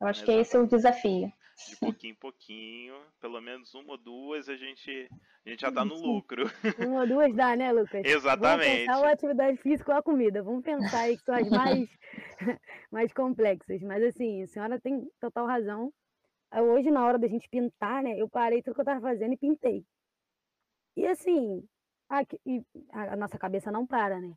Eu 0.00 0.08
acho 0.08 0.20
Exatamente. 0.20 0.24
que 0.24 0.32
esse 0.32 0.56
é 0.56 0.58
o 0.58 0.66
desafio 0.66 1.32
de 1.68 1.76
pouquinho 1.76 2.12
em 2.12 2.16
pouquinho, 2.16 2.94
pelo 3.20 3.40
menos 3.40 3.74
uma 3.74 3.92
ou 3.92 3.98
duas, 3.98 4.48
a 4.48 4.56
gente, 4.56 5.08
a 5.44 5.48
gente 5.48 5.60
já 5.60 5.70
tá 5.70 5.84
no 5.84 5.94
lucro. 5.94 6.44
Uma 6.88 7.00
ou 7.00 7.06
duas 7.06 7.34
dá, 7.34 7.56
né, 7.56 7.72
Lucas? 7.72 8.02
Exatamente. 8.04 8.86
Vamos 8.86 8.86
pensar 8.86 9.08
a 9.08 9.12
atividade 9.12 9.56
física 9.58 9.92
ou 9.92 9.98
a 9.98 10.02
comida. 10.02 10.42
Vamos 10.42 10.62
pensar 10.62 11.00
aí 11.00 11.16
que 11.16 11.24
são 11.24 11.34
as 11.34 11.48
mais, 11.48 11.88
mais 12.90 13.12
complexas. 13.12 13.80
Mas 13.82 14.02
assim, 14.02 14.42
a 14.42 14.46
senhora 14.46 14.80
tem 14.80 15.08
total 15.20 15.46
razão. 15.46 15.92
Hoje, 16.52 16.90
na 16.90 17.04
hora 17.04 17.18
da 17.18 17.28
gente 17.28 17.48
pintar, 17.48 18.02
né, 18.02 18.18
eu 18.18 18.28
parei 18.28 18.62
tudo 18.62 18.74
que 18.74 18.80
eu 18.80 18.84
tava 18.84 19.00
fazendo 19.00 19.34
e 19.34 19.38
pintei. 19.38 19.84
E 20.96 21.06
assim, 21.06 21.64
a, 22.08 22.24
a 23.12 23.16
nossa 23.16 23.38
cabeça 23.38 23.70
não 23.70 23.86
para, 23.86 24.20
né? 24.20 24.34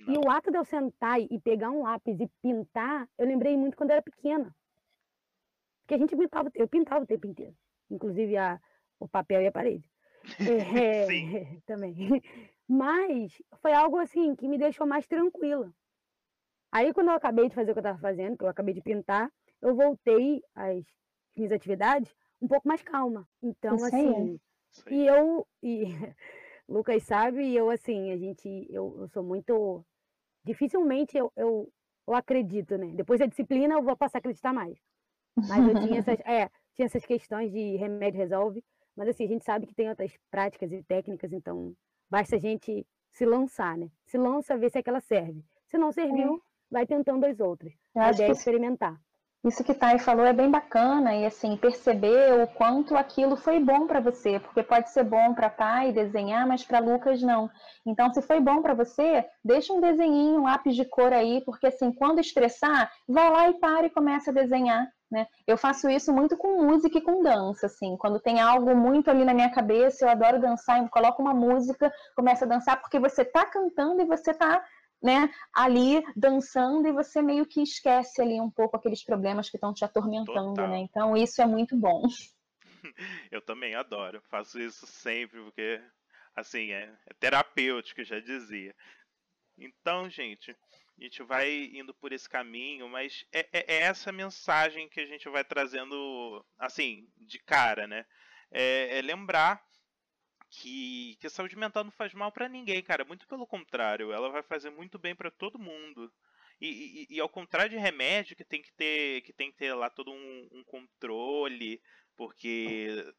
Não. 0.00 0.14
E 0.14 0.18
o 0.18 0.30
ato 0.30 0.50
de 0.50 0.58
eu 0.58 0.64
sentar 0.64 1.20
e 1.20 1.40
pegar 1.40 1.70
um 1.70 1.82
lápis 1.82 2.18
e 2.20 2.28
pintar, 2.42 3.08
eu 3.16 3.26
lembrei 3.26 3.56
muito 3.56 3.76
quando 3.76 3.90
eu 3.90 3.94
era 3.94 4.02
pequena. 4.02 4.54
Porque 5.84 5.94
a 5.94 5.98
gente 5.98 6.16
pintava, 6.16 6.50
eu 6.54 6.66
pintava 6.66 7.04
o 7.04 7.06
tempo 7.06 7.26
inteiro. 7.26 7.54
Inclusive 7.90 8.36
a, 8.36 8.58
o 8.98 9.06
papel 9.06 9.42
e 9.42 9.46
a 9.46 9.52
parede. 9.52 9.88
É, 10.40 11.60
também. 11.66 11.94
Mas 12.66 13.42
foi 13.60 13.74
algo 13.74 13.98
assim 13.98 14.34
que 14.34 14.48
me 14.48 14.56
deixou 14.56 14.86
mais 14.86 15.06
tranquila. 15.06 15.70
Aí 16.72 16.94
quando 16.94 17.08
eu 17.08 17.14
acabei 17.14 17.48
de 17.48 17.54
fazer 17.54 17.70
o 17.70 17.74
que 17.74 17.78
eu 17.78 17.82
estava 17.82 17.98
fazendo, 17.98 18.38
que 18.38 18.44
eu 18.44 18.48
acabei 18.48 18.72
de 18.72 18.80
pintar, 18.80 19.30
eu 19.60 19.74
voltei 19.74 20.42
às 20.54 20.82
minhas 21.36 21.52
atividades 21.52 22.14
um 22.40 22.48
pouco 22.48 22.66
mais 22.66 22.82
calma. 22.82 23.28
Então, 23.42 23.76
Isso 23.76 23.84
assim, 23.84 24.40
e 24.90 25.06
eu 25.06 25.46
e 25.62 25.84
Lucas 26.66 27.02
sabe, 27.02 27.44
e 27.44 27.54
eu 27.54 27.68
assim, 27.68 28.10
a 28.10 28.16
gente, 28.16 28.66
eu, 28.70 28.96
eu 28.98 29.08
sou 29.08 29.22
muito 29.22 29.84
dificilmente 30.42 31.16
eu, 31.16 31.32
eu, 31.36 31.72
eu 32.06 32.14
acredito, 32.14 32.76
né? 32.78 32.92
Depois 32.94 33.20
da 33.20 33.26
disciplina 33.26 33.74
eu 33.74 33.82
vou 33.82 33.96
passar 33.96 34.18
a 34.18 34.20
acreditar 34.20 34.52
mais. 34.52 34.78
Mas 35.36 35.68
eu 35.68 35.80
tinha 35.80 35.98
essas, 36.00 36.20
é, 36.20 36.50
tinha 36.74 36.86
essas 36.86 37.04
questões 37.04 37.52
de 37.52 37.76
remédio 37.76 38.18
resolve, 38.18 38.64
mas 38.96 39.08
assim, 39.08 39.24
a 39.24 39.28
gente 39.28 39.44
sabe 39.44 39.66
que 39.66 39.74
tem 39.74 39.88
outras 39.88 40.12
práticas 40.30 40.72
e 40.72 40.82
técnicas, 40.82 41.32
então 41.32 41.74
basta 42.08 42.36
a 42.36 42.38
gente 42.38 42.86
se 43.12 43.24
lançar, 43.24 43.76
né? 43.76 43.88
Se 44.06 44.18
lança, 44.18 44.56
ver 44.56 44.70
se 44.70 44.78
aquela 44.78 45.00
serve. 45.00 45.44
Se 45.68 45.78
não 45.78 45.92
serviu, 45.92 46.36
é. 46.36 46.38
vai 46.70 46.86
tentando 46.86 47.24
as 47.24 47.40
outras. 47.40 47.72
Eu 47.94 48.02
a 48.02 48.10
ideia 48.10 48.28
é 48.28 48.32
experimentar. 48.32 49.00
Isso 49.44 49.62
que 49.62 49.74
Thay 49.74 49.98
falou 49.98 50.24
é 50.24 50.32
bem 50.32 50.50
bacana 50.50 51.14
e 51.14 51.26
assim 51.26 51.54
perceber 51.58 52.32
o 52.42 52.46
quanto 52.46 52.96
aquilo 52.96 53.36
foi 53.36 53.60
bom 53.60 53.86
para 53.86 54.00
você, 54.00 54.40
porque 54.40 54.62
pode 54.62 54.88
ser 54.90 55.04
bom 55.04 55.34
para 55.34 55.50
Thay 55.50 55.92
desenhar, 55.92 56.46
mas 56.46 56.64
para 56.64 56.78
Lucas 56.78 57.20
não. 57.20 57.50
Então, 57.84 58.10
se 58.10 58.22
foi 58.22 58.40
bom 58.40 58.62
para 58.62 58.72
você, 58.72 59.22
deixa 59.44 59.74
um 59.74 59.82
desenhinho, 59.82 60.40
um 60.40 60.44
lápis 60.44 60.74
de 60.74 60.86
cor 60.86 61.12
aí, 61.12 61.42
porque 61.44 61.66
assim, 61.66 61.92
quando 61.92 62.20
estressar, 62.20 62.90
vai 63.06 63.30
lá 63.30 63.50
e 63.50 63.54
para 63.60 63.86
e 63.86 63.90
começa 63.90 64.30
a 64.30 64.34
desenhar 64.34 64.90
Né? 65.14 65.28
Eu 65.46 65.56
faço 65.56 65.88
isso 65.88 66.12
muito 66.12 66.36
com 66.36 66.60
música 66.64 66.98
e 66.98 67.00
com 67.00 67.22
dança, 67.22 67.66
assim. 67.66 67.96
Quando 67.96 68.18
tem 68.18 68.40
algo 68.40 68.74
muito 68.74 69.08
ali 69.08 69.24
na 69.24 69.32
minha 69.32 69.48
cabeça, 69.48 70.04
eu 70.04 70.08
adoro 70.08 70.40
dançar, 70.40 70.82
eu 70.82 70.88
coloco 70.88 71.22
uma 71.22 71.32
música, 71.32 71.92
começo 72.16 72.42
a 72.42 72.48
dançar, 72.48 72.80
porque 72.80 72.98
você 72.98 73.22
está 73.22 73.46
cantando 73.46 74.02
e 74.02 74.04
você 74.04 74.32
está 74.32 74.66
né, 75.00 75.32
ali 75.54 76.02
dançando 76.16 76.88
e 76.88 76.92
você 76.92 77.22
meio 77.22 77.46
que 77.46 77.62
esquece 77.62 78.20
ali 78.20 78.40
um 78.40 78.50
pouco 78.50 78.76
aqueles 78.76 79.04
problemas 79.04 79.48
que 79.48 79.56
estão 79.56 79.72
te 79.72 79.84
atormentando, 79.84 80.54
Total. 80.54 80.68
né? 80.68 80.78
Então 80.78 81.16
isso 81.16 81.40
é 81.40 81.46
muito 81.46 81.76
bom. 81.76 82.02
Eu 83.30 83.40
também 83.40 83.76
adoro, 83.76 84.20
faço 84.28 84.58
isso 84.58 84.84
sempre 84.84 85.40
porque 85.40 85.80
assim 86.34 86.72
é, 86.72 86.92
é 87.06 87.14
terapêutico, 87.20 88.02
já 88.02 88.18
dizia. 88.18 88.74
Então, 89.56 90.10
gente, 90.10 90.56
a 90.98 91.02
gente 91.02 91.22
vai 91.22 91.70
indo 91.74 91.92
por 91.94 92.12
esse 92.12 92.28
caminho, 92.28 92.88
mas 92.88 93.26
é, 93.32 93.40
é, 93.52 93.74
é, 93.74 93.82
essa 93.82 94.12
mensagem 94.12 94.88
que 94.88 95.00
a 95.00 95.06
gente 95.06 95.28
vai 95.28 95.44
trazendo, 95.44 96.44
assim, 96.58 97.08
de 97.16 97.38
cara, 97.38 97.86
né? 97.86 98.06
É, 98.50 98.98
é 98.98 99.02
lembrar 99.02 99.62
que, 100.48 101.16
que 101.20 101.26
a 101.26 101.30
saúde 101.30 101.56
mental 101.56 101.84
não 101.84 101.90
faz 101.90 102.14
mal 102.14 102.30
para 102.30 102.48
ninguém, 102.48 102.82
cara. 102.82 103.04
Muito 103.04 103.26
pelo 103.26 103.46
contrário, 103.46 104.12
ela 104.12 104.30
vai 104.30 104.42
fazer 104.42 104.70
muito 104.70 104.98
bem 104.98 105.14
para 105.14 105.30
todo 105.30 105.58
mundo. 105.58 106.12
E, 106.60 107.06
e, 107.10 107.16
e, 107.16 107.20
ao 107.20 107.28
contrário 107.28 107.70
de 107.70 107.76
remédio, 107.76 108.36
que 108.36 108.44
tem 108.44 108.62
que 108.62 108.72
ter, 108.72 109.22
que 109.22 109.32
tem 109.32 109.50
que 109.50 109.58
ter 109.58 109.74
lá 109.74 109.90
todo 109.90 110.12
um, 110.12 110.48
um 110.52 110.64
controle, 110.64 111.82
porque 112.16 113.12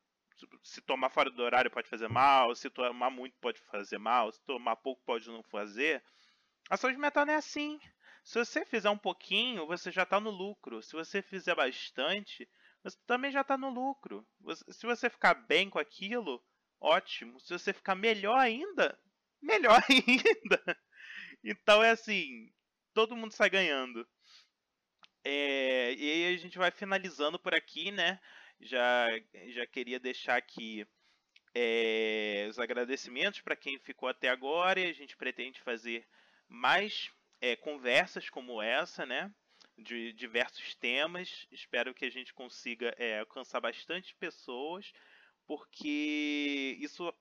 se 0.64 0.82
tomar 0.82 1.10
fora 1.10 1.30
do 1.30 1.44
horário 1.44 1.72
pode 1.72 1.90
fazer 1.90 2.08
mal, 2.08 2.56
se 2.56 2.70
tomar 2.70 3.10
muito 3.10 3.38
pode 3.40 3.60
fazer 3.62 3.98
mal, 3.98 4.32
se 4.32 4.42
tomar 4.46 4.76
pouco 4.78 5.02
pode 5.06 5.28
não 5.28 5.44
fazer. 5.44 6.02
A 6.70 6.78
saúde 6.78 6.98
mental 6.98 7.26
não 7.26 7.34
é 7.34 7.38
assim. 7.38 7.80
Se 8.24 8.40
você 8.40 8.66
fizer 8.66 8.90
um 8.90 8.98
pouquinho, 8.98 9.68
você 9.68 9.92
já 9.92 10.04
está 10.04 10.20
no 10.20 10.32
lucro. 10.32 10.82
Se 10.82 10.94
você 10.94 11.22
fizer 11.22 11.56
bastante, 11.56 12.50
você 12.84 12.98
também 13.06 13.32
já 13.32 13.42
está 13.42 13.58
no 13.58 13.70
lucro. 13.70 14.26
Se 14.70 14.86
você 14.86 15.10
ficar 15.10 15.36
bem 15.36 15.70
com 15.70 15.78
aquilo, 15.78 16.44
ótimo. 16.80 17.40
Se 17.40 17.54
você 17.54 17.72
ficar 17.72 17.94
melhor 17.96 18.40
ainda, 18.40 18.98
melhor 19.42 19.80
ainda. 19.90 20.78
Então 21.44 21.84
é 21.84 21.92
assim, 21.92 22.52
todo 22.94 23.16
mundo 23.16 23.32
sai 23.32 23.50
ganhando. 23.50 24.08
É, 25.24 25.94
e 25.94 26.12
aí 26.12 26.36
a 26.36 26.38
gente 26.38 26.58
vai 26.58 26.72
finalizando 26.72 27.38
por 27.38 27.54
aqui, 27.54 27.92
né? 27.92 28.20
Já, 28.60 29.08
já 29.50 29.68
queria 29.68 30.00
deixar 30.00 30.38
aqui 30.38 30.88
é, 31.54 32.48
os 32.50 32.58
agradecimentos 32.58 33.42
para 33.42 33.56
quem 33.56 33.78
ficou 33.80 34.10
até 34.10 34.30
agora 34.30 34.80
e 34.80 34.90
a 34.90 34.94
gente 34.94 35.16
pretende 35.16 35.62
fazer 35.62 36.08
mais 36.48 37.12
é, 37.42 37.56
conversas 37.56 38.30
como 38.30 38.62
essa, 38.62 39.06
né? 39.06 39.32
De 39.78 40.14
diversos 40.14 40.76
temas. 40.76 41.48
Espero 41.52 41.94
que 41.94 42.06
a 42.06 42.10
gente 42.10 42.34
consiga 42.34 42.94
é, 42.98 43.20
alcançar 43.20 43.60
bastante 43.60 44.16
pessoas, 44.16 44.92
porque 45.46 46.78
isso 46.80 47.14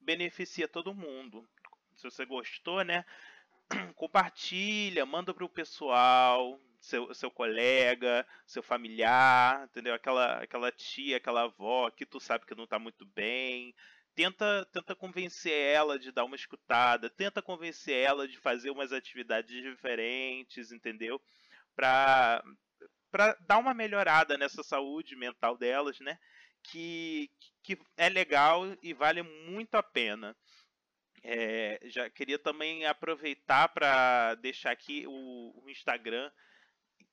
beneficia 0.00 0.66
todo 0.66 0.94
mundo. 0.94 1.48
Se 1.94 2.04
você 2.04 2.24
gostou, 2.24 2.82
né? 2.84 3.04
Compartilha, 3.94 5.04
manda 5.04 5.34
para 5.34 5.44
o 5.44 5.48
pessoal, 5.48 6.58
seu, 6.80 7.12
seu 7.14 7.30
colega, 7.30 8.26
seu 8.46 8.62
familiar, 8.62 9.64
entendeu? 9.64 9.94
Aquela, 9.94 10.42
aquela 10.42 10.72
tia, 10.72 11.18
aquela 11.18 11.42
avó 11.42 11.90
que 11.90 12.06
tu 12.06 12.18
sabe 12.18 12.46
que 12.46 12.54
não 12.54 12.64
está 12.64 12.78
muito 12.78 13.04
bem 13.04 13.74
tenta, 14.14 14.66
tenta 14.72 14.94
convencer 14.94 15.52
ela 15.52 15.98
de 15.98 16.12
dar 16.12 16.24
uma 16.24 16.36
escutada, 16.36 17.08
tenta 17.10 17.42
convencer 17.42 17.96
ela 17.96 18.26
de 18.28 18.38
fazer 18.38 18.70
umas 18.70 18.92
atividades 18.92 19.50
diferentes, 19.62 20.72
entendeu? 20.72 21.20
Para 21.74 22.42
para 23.10 23.34
dar 23.40 23.58
uma 23.58 23.74
melhorada 23.74 24.38
nessa 24.38 24.62
saúde 24.62 25.16
mental 25.16 25.56
delas, 25.56 25.98
né? 26.00 26.18
Que, 26.62 27.30
que 27.62 27.78
é 27.96 28.08
legal 28.08 28.64
e 28.82 28.92
vale 28.94 29.22
muito 29.22 29.74
a 29.74 29.82
pena. 29.82 30.36
É, 31.22 31.80
já 31.84 32.08
queria 32.08 32.38
também 32.38 32.86
aproveitar 32.86 33.68
para 33.68 34.34
deixar 34.36 34.70
aqui 34.70 35.06
o, 35.06 35.62
o, 35.62 35.68
Instagram 35.68 36.30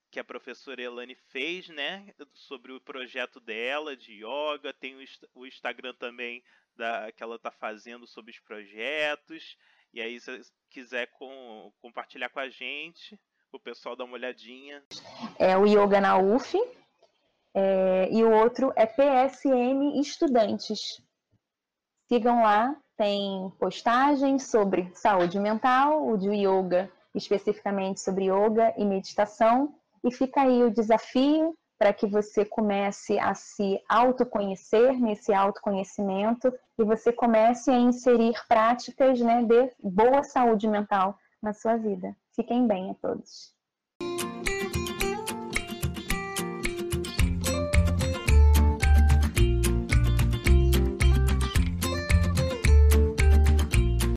que 0.10 0.20
a 0.20 0.24
professora 0.24 0.82
Elane 0.82 1.16
fez, 1.16 1.68
né, 1.68 2.14
sobre 2.34 2.72
o 2.72 2.80
projeto 2.80 3.42
dela 3.42 3.98
de 3.98 4.24
yoga. 4.24 4.74
Tem 4.74 4.96
o, 4.96 5.04
o 5.34 5.46
Instagram 5.46 5.94
também 5.96 6.42
da, 6.78 7.12
que 7.12 7.24
ela 7.24 7.36
está 7.36 7.52
fazendo 7.52 8.08
sobre 8.08 8.32
os 8.32 8.40
projetos. 8.40 9.58
E 9.94 10.02
aí, 10.02 10.20
se 10.20 10.42
quiser 10.70 11.08
com, 11.08 11.72
compartilhar 11.82 12.30
com 12.30 12.40
a 12.40 12.50
gente, 12.50 13.20
o 13.52 13.60
pessoal 13.60 13.96
dá 13.96 14.04
uma 14.04 14.14
olhadinha. 14.14 14.84
É 15.40 15.58
o 15.58 15.66
Yoga 15.66 16.00
na 16.00 16.18
UF. 16.18 16.58
É, 17.54 18.08
e 18.12 18.24
o 18.24 18.32
outro 18.32 18.72
é 18.76 18.86
PSM 18.86 20.00
Estudantes. 20.00 21.02
Sigam 22.08 22.44
lá, 22.44 22.76
tem 22.96 23.52
postagens 23.60 24.44
sobre 24.50 24.92
saúde 24.94 25.40
mental, 25.40 26.08
o 26.08 26.18
de 26.18 26.30
yoga 26.30 26.92
especificamente 27.18 28.00
sobre 28.00 28.26
yoga 28.26 28.74
e 28.78 28.86
meditação. 28.86 29.76
E 30.04 30.12
fica 30.12 30.42
aí 30.42 30.64
o 30.64 30.72
desafio 30.72 31.58
para 31.78 31.94
que 31.94 32.08
você 32.08 32.44
comece 32.44 33.20
a 33.20 33.34
se 33.34 33.80
autoconhecer 33.88 35.00
nesse 35.00 35.34
autoconhecimento 35.34 36.52
e 36.78 36.84
você 36.84 37.12
comece 37.12 37.70
a 37.70 37.78
inserir 37.78 38.34
práticas 38.48 39.20
né, 39.20 39.44
de 39.44 39.72
boa 39.82 40.24
saúde 40.24 40.68
mental 40.68 41.18
na 41.42 41.54
sua 41.54 41.78
vida. 41.78 42.16
Fiquem 42.36 42.68
bem 42.68 42.92
a 42.92 42.94
todos. 42.96 43.57